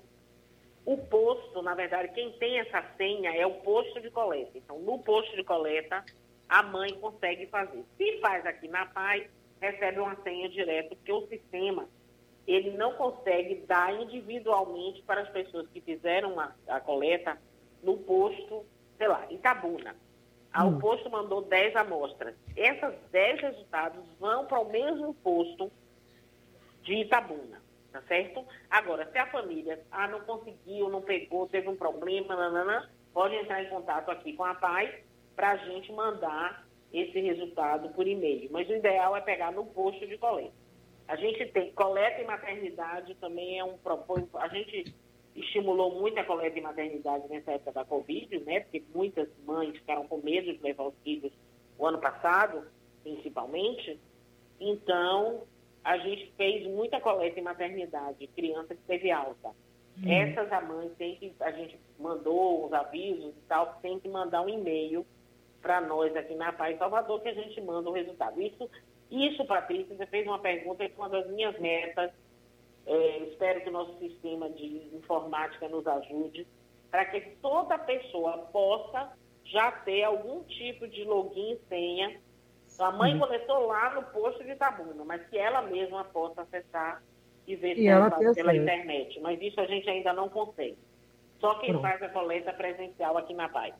O 0.85 0.97
posto, 0.97 1.61
na 1.61 1.73
verdade, 1.73 2.09
quem 2.13 2.33
tem 2.33 2.59
essa 2.59 2.83
senha 2.97 3.33
é 3.35 3.45
o 3.45 3.53
posto 3.61 4.01
de 4.01 4.11
coleta. 4.11 4.57
Então, 4.57 4.79
no 4.79 4.99
posto 4.99 5.33
de 5.35 5.43
coleta, 5.43 6.03
a 6.49 6.61
mãe 6.61 6.93
consegue 6.99 7.47
fazer. 7.47 7.83
Se 7.97 8.19
faz 8.19 8.45
aqui 8.45 8.67
na 8.67 8.85
PAI, 8.87 9.27
recebe 9.61 9.99
uma 9.99 10.15
senha 10.23 10.49
direto, 10.49 10.95
porque 10.95 11.11
o 11.11 11.25
sistema 11.27 11.87
ele 12.47 12.71
não 12.71 12.93
consegue 12.93 13.55
dar 13.67 13.93
individualmente 14.01 15.01
para 15.03 15.21
as 15.21 15.29
pessoas 15.29 15.67
que 15.69 15.81
fizeram 15.81 16.39
a, 16.39 16.51
a 16.67 16.79
coleta 16.79 17.37
no 17.81 17.97
posto, 17.97 18.65
sei 18.97 19.07
lá, 19.07 19.25
Itabuna. 19.29 19.95
Ah, 20.51 20.65
hum. 20.65 20.75
O 20.75 20.79
posto 20.79 21.09
mandou 21.09 21.41
10 21.41 21.75
amostras. 21.75 22.35
Essas 22.55 22.93
10 23.11 23.41
resultados 23.41 24.03
vão 24.19 24.45
para 24.45 24.59
o 24.59 24.69
mesmo 24.69 25.13
posto 25.15 25.71
de 26.83 26.95
Itabuna, 26.95 27.61
tá 27.91 28.01
certo? 28.03 28.45
Agora, 28.69 29.09
se 29.11 29.17
a 29.17 29.25
família 29.27 29.79
ah, 29.89 30.07
não 30.07 30.19
conseguiu, 30.21 30.89
não 30.89 31.01
pegou, 31.01 31.47
teve 31.47 31.69
um 31.69 31.75
problema, 31.75 32.35
nanana, 32.35 32.89
pode 33.13 33.35
entrar 33.35 33.63
em 33.63 33.69
contato 33.69 34.11
aqui 34.11 34.33
com 34.33 34.43
a 34.43 34.53
PAI 34.53 35.03
para 35.35 35.51
a 35.51 35.57
gente 35.57 35.91
mandar 35.93 36.67
esse 36.91 37.19
resultado 37.19 37.89
por 37.89 38.05
e-mail. 38.05 38.49
Mas 38.51 38.69
o 38.69 38.73
ideal 38.73 39.15
é 39.15 39.21
pegar 39.21 39.51
no 39.51 39.65
posto 39.65 40.05
de 40.05 40.17
coleta. 40.17 40.62
A 41.07 41.15
gente 41.15 41.45
tem 41.47 41.71
coleta 41.73 42.21
e 42.21 42.25
maternidade 42.25 43.15
também 43.15 43.59
é 43.59 43.63
um 43.63 43.77
propósito. 43.77 44.37
A 44.37 44.47
gente 44.47 44.93
estimulou 45.35 45.99
muito 45.99 46.17
a 46.19 46.23
coleta 46.23 46.55
de 46.55 46.61
maternidade 46.61 47.27
nessa 47.27 47.51
época 47.51 47.71
da 47.71 47.85
Covid, 47.85 48.39
né? 48.39 48.61
Porque 48.61 48.83
muitas 48.93 49.27
mães 49.45 49.75
ficaram 49.77 50.07
com 50.07 50.17
medo 50.17 50.53
de 50.53 50.61
levar 50.61 50.83
os 50.83 50.95
filhos 51.03 51.31
o 51.77 51.85
ano 51.85 51.99
passado, 51.99 52.67
principalmente. 53.03 53.99
Então, 54.59 55.43
a 55.83 55.97
gente 55.97 56.31
fez 56.37 56.65
muita 56.67 57.01
coleta 57.01 57.39
em 57.39 57.43
maternidade, 57.43 58.27
criança 58.27 58.73
que 58.75 58.81
teve 58.83 59.11
alta. 59.11 59.49
Hum. 59.97 60.11
Essas 60.11 60.51
a 60.51 60.61
mãe 60.61 60.89
tem 60.97 61.15
que, 61.17 61.33
a 61.39 61.51
gente 61.51 61.77
mandou 61.99 62.65
os 62.65 62.73
avisos 62.73 63.35
e 63.35 63.41
tal, 63.47 63.77
tem 63.81 63.99
que 63.99 64.07
mandar 64.07 64.41
um 64.41 64.49
e-mail 64.49 65.05
para 65.61 65.81
nós 65.81 66.15
aqui 66.15 66.35
na 66.35 66.51
Paz 66.51 66.77
Salvador 66.77 67.21
que 67.21 67.29
a 67.29 67.33
gente 67.33 67.59
manda 67.61 67.89
o 67.89 67.93
resultado. 67.93 68.41
Isso, 68.41 68.69
isso 69.13 69.45
Patrícia, 69.45 69.95
você 69.95 70.05
fez 70.07 70.25
uma 70.25 70.39
pergunta 70.39 70.87
que 70.87 70.93
é 70.93 70.97
uma 70.97 71.09
das 71.09 71.27
minhas 71.29 71.57
metas 71.59 72.11
é, 72.85 73.17
espero 73.29 73.61
que 73.61 73.69
o 73.69 73.71
nosso 73.73 73.97
sistema 73.99 74.49
de 74.49 74.89
informática 74.93 75.67
nos 75.69 75.85
ajude 75.87 76.45
para 76.91 77.05
que 77.05 77.21
toda 77.41 77.77
pessoa 77.77 78.37
possa 78.51 79.11
já 79.45 79.71
ter 79.71 80.03
algum 80.03 80.43
tipo 80.43 80.87
de 80.87 81.03
login 81.03 81.53
e 81.53 81.59
senha. 81.67 82.21
A 82.79 82.91
mãe 82.91 83.13
uhum. 83.13 83.19
coletou 83.19 83.67
lá 83.67 83.93
no 83.93 84.03
posto 84.03 84.43
de 84.43 84.51
Itabuna, 84.51 85.05
mas 85.05 85.25
que 85.27 85.37
ela 85.37 85.61
mesma 85.61 86.03
possa 86.05 86.41
acessar 86.41 87.01
e 87.47 87.55
ver 87.55 87.77
e 87.77 87.87
ela 87.87 88.09
pela 88.11 88.55
internet. 88.55 89.19
Mas 89.21 89.41
isso 89.41 89.59
a 89.61 89.65
gente 89.65 89.89
ainda 89.89 90.11
não 90.11 90.27
consegue. 90.27 90.77
Só 91.39 91.55
quem 91.55 91.71
Pronto. 91.71 91.81
faz 91.81 92.01
a 92.01 92.09
coleta 92.09 92.53
presencial 92.53 93.17
aqui 93.17 93.33
na 93.33 93.49
Paz. 93.49 93.73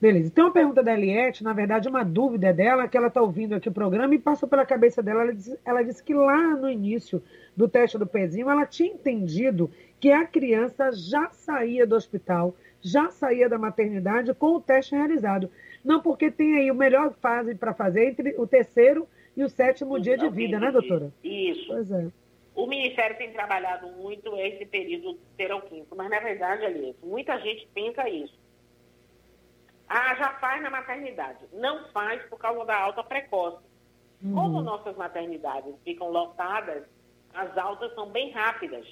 Beleza. 0.00 0.30
Tem 0.30 0.44
uma 0.44 0.52
pergunta 0.52 0.82
da 0.82 0.92
Eliette, 0.92 1.42
na 1.42 1.52
verdade, 1.52 1.88
uma 1.88 2.04
dúvida 2.04 2.52
dela, 2.52 2.86
que 2.86 2.96
ela 2.96 3.06
está 3.06 3.22
ouvindo 3.22 3.54
aqui 3.54 3.68
o 3.68 3.72
programa 3.72 4.14
e 4.14 4.18
passou 4.18 4.48
pela 4.48 4.66
cabeça 4.66 5.02
dela. 5.02 5.22
Ela 5.22 5.34
disse, 5.34 5.58
ela 5.64 5.82
disse 5.82 6.02
que 6.02 6.12
lá 6.12 6.56
no 6.56 6.68
início 6.68 7.22
do 7.56 7.68
teste 7.68 7.96
do 7.96 8.06
pezinho, 8.06 8.50
ela 8.50 8.66
tinha 8.66 8.92
entendido 8.92 9.70
que 10.00 10.10
a 10.10 10.26
criança 10.26 10.92
já 10.92 11.30
saía 11.30 11.86
do 11.86 11.94
hospital, 11.94 12.54
já 12.82 13.10
saía 13.10 13.48
da 13.48 13.56
maternidade 13.56 14.34
com 14.34 14.56
o 14.56 14.60
teste 14.60 14.94
realizado. 14.94 15.50
Não 15.84 16.00
porque 16.00 16.30
tem 16.30 16.58
aí 16.58 16.68
a 16.68 16.74
melhor 16.74 17.12
fase 17.14 17.54
para 17.54 17.72
fazer 17.72 18.08
entre 18.08 18.34
o 18.36 18.46
terceiro 18.46 19.08
e 19.36 19.42
o 19.42 19.48
sétimo 19.48 19.98
dia 19.98 20.16
de 20.16 20.28
vida, 20.28 20.58
né, 20.58 20.70
doutora? 20.70 21.10
Isso. 21.22 21.66
Pois 21.68 21.90
é. 21.90 22.08
O 22.54 22.66
Ministério 22.66 23.16
tem 23.16 23.32
trabalhado 23.32 23.88
muito 24.00 24.36
esse 24.36 24.64
período 24.64 25.18
ter 25.36 25.50
ao 25.50 25.60
quinto, 25.62 25.96
mas 25.96 26.08
na 26.08 26.20
verdade, 26.20 26.64
Alice, 26.64 26.98
muita 27.02 27.36
gente 27.40 27.66
pensa 27.74 28.08
isso. 28.08 28.43
Ah, 29.88 30.14
já 30.16 30.34
faz 30.34 30.62
na 30.62 30.70
maternidade. 30.70 31.44
Não 31.52 31.88
faz 31.90 32.22
por 32.28 32.38
causa 32.38 32.64
da 32.64 32.76
alta 32.76 33.02
precoce. 33.02 33.62
Uhum. 34.22 34.34
Como 34.34 34.62
nossas 34.62 34.96
maternidades 34.96 35.74
ficam 35.84 36.10
lotadas, 36.10 36.84
as 37.34 37.56
altas 37.58 37.94
são 37.94 38.10
bem 38.10 38.30
rápidas. 38.30 38.86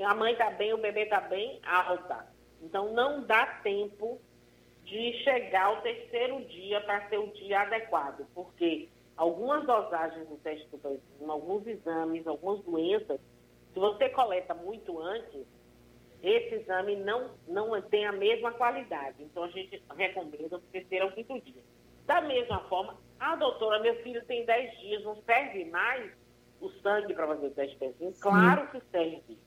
A 0.00 0.14
mãe 0.14 0.32
está 0.32 0.50
bem, 0.50 0.72
o 0.72 0.78
bebê 0.78 1.02
está 1.02 1.20
bem, 1.20 1.60
alta. 1.64 2.26
Então, 2.62 2.92
não 2.92 3.22
dá 3.24 3.46
tempo 3.62 4.20
de 4.84 5.12
chegar 5.24 5.66
ao 5.66 5.82
terceiro 5.82 6.44
dia 6.44 6.80
para 6.82 7.08
ser 7.08 7.18
o 7.18 7.26
dia 7.32 7.62
adequado, 7.62 8.24
porque 8.34 8.88
algumas 9.16 9.66
dosagens 9.66 10.28
do 10.28 10.36
teste 10.36 10.68
do 10.68 11.30
alguns 11.30 11.66
exames, 11.66 12.26
algumas 12.26 12.62
doenças, 12.62 13.20
se 13.72 13.80
você 13.80 14.08
coleta 14.10 14.54
muito 14.54 14.98
antes, 15.00 15.44
esse 16.22 16.56
exame 16.56 16.96
não, 16.96 17.30
não 17.46 17.80
tem 17.82 18.06
a 18.06 18.12
mesma 18.12 18.52
qualidade. 18.52 19.22
Então, 19.22 19.44
a 19.44 19.48
gente 19.48 19.82
recomenda 19.96 20.56
o 20.56 20.60
terceiro 20.60 21.06
ao 21.06 21.12
quinto 21.12 21.40
dia. 21.40 21.62
Da 22.06 22.20
mesma 22.20 22.60
forma, 22.68 22.96
ah, 23.18 23.36
doutora, 23.36 23.80
meu 23.80 23.96
filho 24.02 24.24
tem 24.26 24.44
10 24.44 24.78
dias, 24.78 25.04
não 25.04 25.16
serve 25.22 25.64
mais? 25.66 26.12
o 26.60 26.70
sangue 26.82 27.14
para 27.14 27.26
fazer 27.26 27.46
o 27.46 27.50
teste 27.50 27.76
pezinho? 27.76 28.12
Claro 28.20 28.68
que 28.70 28.80
serve. 28.90 29.38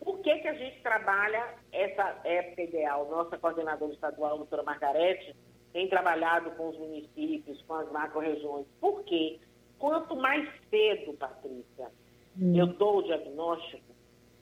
Por 0.00 0.18
que, 0.20 0.38
que 0.38 0.48
a 0.48 0.54
gente 0.54 0.80
trabalha 0.82 1.54
essa 1.72 2.20
época 2.24 2.62
ideal? 2.62 3.08
Nossa 3.10 3.38
coordenadora 3.38 3.92
estadual, 3.92 4.34
a 4.34 4.36
doutora 4.36 4.62
Margarete, 4.62 5.34
tem 5.72 5.88
trabalhado 5.88 6.50
com 6.52 6.68
os 6.68 6.78
municípios, 6.78 7.62
com 7.62 7.74
as 7.74 7.90
macro-regiões. 7.90 8.66
Por 8.80 9.02
quê? 9.04 9.40
Quanto 9.78 10.14
mais 10.14 10.48
cedo, 10.70 11.14
Patrícia, 11.14 11.90
hum. 12.38 12.54
eu 12.54 12.66
dou 12.66 12.98
o 12.98 13.02
diagnóstico, 13.02 13.93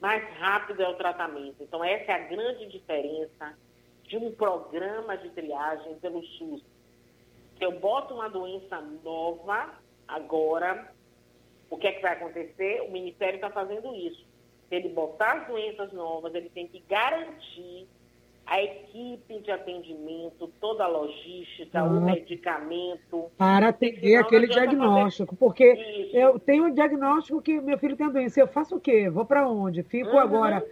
mais 0.03 0.21
rápido 0.37 0.83
é 0.83 0.89
o 0.89 0.95
tratamento. 0.95 1.63
Então, 1.63 1.81
essa 1.81 2.11
é 2.11 2.15
a 2.15 2.27
grande 2.27 2.67
diferença 2.67 3.57
de 4.03 4.17
um 4.17 4.33
programa 4.33 5.15
de 5.15 5.29
triagem 5.29 5.95
pelo 5.99 6.21
SUS. 6.21 6.61
Eu 7.57 7.79
boto 7.79 8.13
uma 8.13 8.27
doença 8.27 8.81
nova 9.01 9.73
agora, 10.05 10.93
o 11.69 11.77
que 11.77 11.87
é 11.87 11.93
que 11.93 12.01
vai 12.01 12.11
acontecer? 12.11 12.81
O 12.81 12.91
Ministério 12.91 13.37
está 13.37 13.49
fazendo 13.49 13.95
isso. 13.95 14.25
Se 14.67 14.75
ele 14.75 14.89
botar 14.89 15.43
as 15.43 15.47
doenças 15.47 15.93
novas, 15.93 16.35
ele 16.35 16.49
tem 16.49 16.67
que 16.67 16.81
garantir 16.81 17.87
a 18.45 18.61
equipe 18.61 19.39
de 19.39 19.51
atendimento, 19.51 20.51
toda 20.59 20.83
a 20.83 20.87
logística, 20.87 21.79
ah, 21.79 21.83
o 21.85 22.01
medicamento. 22.01 23.31
Para 23.37 23.69
atender 23.69 24.15
aquele 24.17 24.47
diagnóstico. 24.47 25.35
Porque 25.35 25.73
Isso. 25.73 26.17
eu 26.17 26.39
tenho 26.39 26.65
um 26.65 26.73
diagnóstico 26.73 27.41
que 27.41 27.59
meu 27.61 27.77
filho 27.77 27.95
tem 27.95 28.09
doença. 28.09 28.39
Eu 28.39 28.47
faço 28.47 28.75
o 28.75 28.79
quê? 28.79 29.09
Vou 29.09 29.25
para 29.25 29.47
onde? 29.47 29.81
Fico 29.83 30.11
uhum. 30.11 30.19
agora 30.19 30.65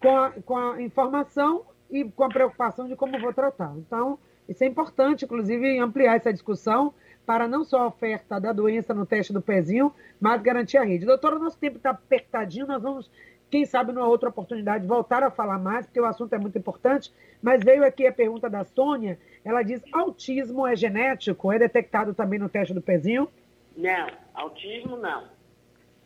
com 0.00 0.16
a, 0.16 0.30
com 0.30 0.56
a 0.56 0.82
informação 0.82 1.64
e 1.90 2.04
com 2.04 2.24
a 2.24 2.28
preocupação 2.28 2.86
de 2.86 2.94
como 2.94 3.18
vou 3.20 3.32
tratar. 3.32 3.74
Então, 3.76 4.18
isso 4.48 4.62
é 4.64 4.66
importante, 4.66 5.24
inclusive, 5.24 5.78
ampliar 5.78 6.16
essa 6.16 6.32
discussão 6.32 6.94
para 7.26 7.46
não 7.46 7.64
só 7.64 7.82
a 7.82 7.86
oferta 7.86 8.40
da 8.40 8.52
doença 8.52 8.92
no 8.92 9.06
teste 9.06 9.32
do 9.32 9.40
pezinho, 9.40 9.92
mas 10.18 10.42
garantir 10.42 10.78
a 10.78 10.84
rede. 10.84 11.06
Doutora, 11.06 11.38
nosso 11.38 11.58
tempo 11.58 11.76
está 11.76 11.90
apertadinho, 11.90 12.66
nós 12.66 12.82
vamos, 12.82 13.10
quem 13.50 13.64
sabe, 13.64 13.92
numa 13.92 14.06
outra 14.06 14.28
oportunidade, 14.28 14.86
voltar 14.86 15.22
a 15.22 15.30
falar 15.30 15.58
mais, 15.58 15.84
porque 15.84 16.00
o 16.00 16.04
assunto 16.04 16.32
é 16.34 16.38
muito 16.38 16.56
importante, 16.56 17.12
mas 17.42 17.64
veio 17.64 17.84
aqui 17.84 18.06
a 18.06 18.12
pergunta 18.12 18.48
da 18.48 18.62
Sônia, 18.62 19.18
ela 19.44 19.62
diz, 19.62 19.82
autismo 19.92 20.66
é 20.66 20.76
genético? 20.76 21.50
É 21.50 21.58
detectado 21.58 22.14
também 22.14 22.38
no 22.38 22.48
teste 22.48 22.72
do 22.72 22.80
pezinho? 22.80 23.28
Não, 23.76 24.08
autismo 24.34 24.96
não. 24.96 25.24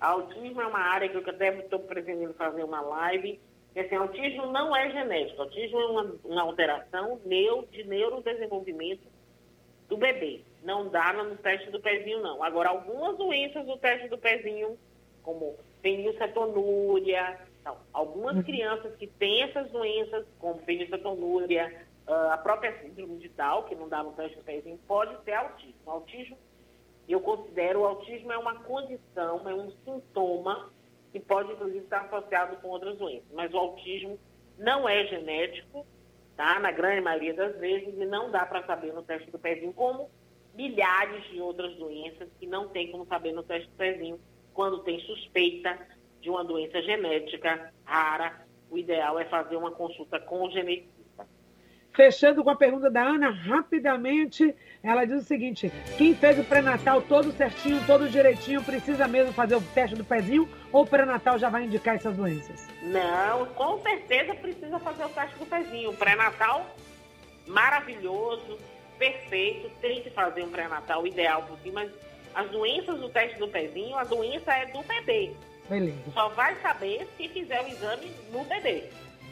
Autismo 0.00 0.60
é 0.60 0.66
uma 0.66 0.80
área 0.80 1.08
que 1.08 1.16
eu 1.16 1.22
até 1.26 1.56
estou 1.58 1.80
pretendendo 1.80 2.34
fazer 2.34 2.64
uma 2.64 2.80
live, 2.80 3.40
assim, 3.76 3.94
autismo 3.96 4.46
não 4.46 4.74
é 4.74 4.90
genético, 4.90 5.42
autismo 5.42 5.78
é 5.80 5.86
uma, 5.86 6.14
uma 6.24 6.42
alteração 6.42 7.20
de 7.24 7.84
neurodesenvolvimento 7.84 9.02
do 9.88 9.96
bebê. 9.96 10.42
Não 10.62 10.88
dá 10.88 11.12
no 11.12 11.36
teste 11.36 11.70
do 11.70 11.80
pezinho, 11.80 12.22
não. 12.22 12.42
Agora, 12.42 12.70
algumas 12.70 13.18
doenças 13.18 13.66
do 13.66 13.76
teste 13.76 14.08
do 14.08 14.16
pezinho, 14.16 14.78
como 15.22 15.56
fenilcetonúria, 15.84 17.38
não. 17.62 17.76
algumas 17.92 18.36
uhum. 18.36 18.42
crianças 18.42 18.96
que 18.96 19.06
têm 19.06 19.42
essas 19.42 19.70
doenças, 19.70 20.24
como 20.38 20.58
fenilcetonúria, 20.60 21.86
uh, 22.08 22.32
a 22.32 22.38
própria 22.38 22.80
síndrome 22.80 23.18
de 23.18 23.28
Down, 23.28 23.64
que 23.64 23.74
não 23.74 23.86
dá 23.86 24.02
no 24.02 24.12
teste 24.12 24.38
do 24.38 24.42
pezinho, 24.42 24.80
pode 24.88 25.22
ser 25.24 25.34
autismo. 25.34 25.74
Autismo, 25.84 26.38
eu 27.06 27.20
considero 27.20 27.80
o 27.80 27.84
autismo 27.84 28.32
é 28.32 28.38
uma 28.38 28.60
condição, 28.60 29.46
é 29.46 29.54
um 29.54 29.70
sintoma 29.84 30.70
que 31.12 31.20
pode, 31.20 31.52
inclusive, 31.52 31.84
estar 31.84 32.06
associado 32.06 32.56
com 32.56 32.68
outras 32.68 32.96
doenças. 32.96 33.28
Mas 33.34 33.52
o 33.52 33.58
autismo 33.58 34.18
não 34.58 34.88
é 34.88 35.04
genético, 35.04 35.86
tá? 36.34 36.58
Na 36.60 36.72
grande 36.72 37.02
maioria 37.02 37.34
das 37.34 37.56
vezes, 37.58 37.94
e 37.94 38.06
não 38.06 38.30
dá 38.30 38.46
para 38.46 38.64
saber 38.64 38.94
no 38.94 39.02
teste 39.02 39.30
do 39.30 39.38
pezinho, 39.38 39.74
como 39.74 40.08
milhares 40.54 41.22
de 41.24 41.42
outras 41.42 41.76
doenças 41.76 42.28
que 42.40 42.46
não 42.46 42.68
tem 42.70 42.90
como 42.90 43.04
saber 43.06 43.32
no 43.32 43.42
teste 43.42 43.68
do 43.68 43.76
pezinho 43.76 44.18
quando 44.54 44.78
tem 44.78 45.00
suspeita 45.00 45.76
de 46.20 46.30
uma 46.30 46.44
doença 46.44 46.80
genética 46.80 47.72
rara. 47.84 48.42
O 48.70 48.78
ideal 48.78 49.18
é 49.18 49.26
fazer 49.26 49.56
uma 49.56 49.70
consulta 49.70 50.18
com 50.18 50.46
o 50.46 50.50
geneticista. 50.50 50.94
Fechando 51.92 52.42
com 52.42 52.50
a 52.50 52.56
pergunta 52.56 52.90
da 52.90 53.02
Ana, 53.02 53.30
rapidamente, 53.30 54.54
ela 54.82 55.04
diz 55.04 55.22
o 55.22 55.24
seguinte: 55.24 55.70
quem 55.96 56.14
fez 56.14 56.38
o 56.38 56.44
pré-natal 56.44 57.02
todo 57.02 57.30
certinho, 57.32 57.84
todo 57.86 58.08
direitinho, 58.08 58.64
precisa 58.64 59.06
mesmo 59.06 59.32
fazer 59.32 59.54
o 59.54 59.60
teste 59.60 59.94
do 59.94 60.04
pezinho 60.04 60.48
ou 60.72 60.82
o 60.82 60.86
pré-natal 60.86 61.38
já 61.38 61.48
vai 61.48 61.64
indicar 61.64 61.94
essas 61.94 62.16
doenças? 62.16 62.66
Não, 62.82 63.46
com 63.54 63.78
certeza 63.80 64.34
precisa 64.34 64.78
fazer 64.80 65.04
o 65.04 65.08
teste 65.10 65.38
do 65.38 65.46
pezinho. 65.46 65.90
O 65.90 65.96
pré-natal, 65.96 66.66
maravilhoso, 67.46 68.58
perfeito, 68.98 69.70
tem 69.80 70.02
que 70.02 70.10
fazer 70.10 70.42
um 70.42 70.50
pré-natal 70.50 71.06
ideal 71.06 71.42
por 71.42 71.58
si, 71.58 71.70
mas 71.70 71.92
as 72.34 72.50
doenças 72.50 72.98
do 73.00 73.08
teste 73.08 73.38
do 73.38 73.48
pezinho, 73.48 73.96
a 73.96 74.04
doença 74.04 74.52
é 74.52 74.66
do 74.66 74.82
bebê. 74.82 75.32
Beleza. 75.68 75.98
Só 76.12 76.28
vai 76.30 76.54
saber 76.60 77.08
se 77.16 77.28
fizer 77.28 77.62
o 77.62 77.68
exame 77.68 78.12
no 78.30 78.44
bebê. 78.44 78.84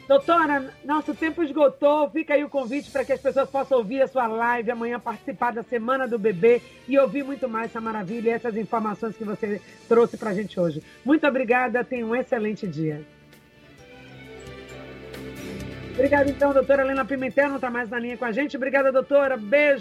Doutora, 0.07 0.73
nosso 0.83 1.13
tempo 1.15 1.41
esgotou. 1.41 2.09
Fica 2.09 2.33
aí 2.33 2.43
o 2.43 2.49
convite 2.49 2.91
para 2.91 3.05
que 3.05 3.13
as 3.13 3.21
pessoas 3.21 3.49
possam 3.49 3.77
ouvir 3.77 4.01
a 4.01 4.07
sua 4.07 4.27
live 4.27 4.69
amanhã, 4.69 4.99
participar 4.99 5.51
da 5.53 5.63
Semana 5.63 6.07
do 6.07 6.19
Bebê 6.19 6.61
e 6.87 6.97
ouvir 6.99 7.23
muito 7.23 7.47
mais 7.47 7.67
essa 7.67 7.79
maravilha 7.79 8.29
e 8.29 8.33
essas 8.33 8.57
informações 8.57 9.15
que 9.15 9.23
você 9.23 9.61
trouxe 9.87 10.17
para 10.17 10.31
a 10.31 10.33
gente 10.33 10.59
hoje. 10.59 10.83
Muito 11.05 11.25
obrigada, 11.25 11.83
tenha 11.85 12.05
um 12.05 12.13
excelente 12.13 12.67
dia. 12.67 13.01
Obrigada, 15.93 16.29
então, 16.29 16.51
doutora 16.51 16.81
Helena 16.81 17.05
Pimentel, 17.05 17.49
não 17.49 17.57
está 17.57 17.69
mais 17.69 17.87
na 17.89 17.99
linha 17.99 18.17
com 18.17 18.25
a 18.25 18.31
gente. 18.31 18.57
Obrigada, 18.57 18.91
doutora. 18.91 19.37
Beijo. 19.37 19.71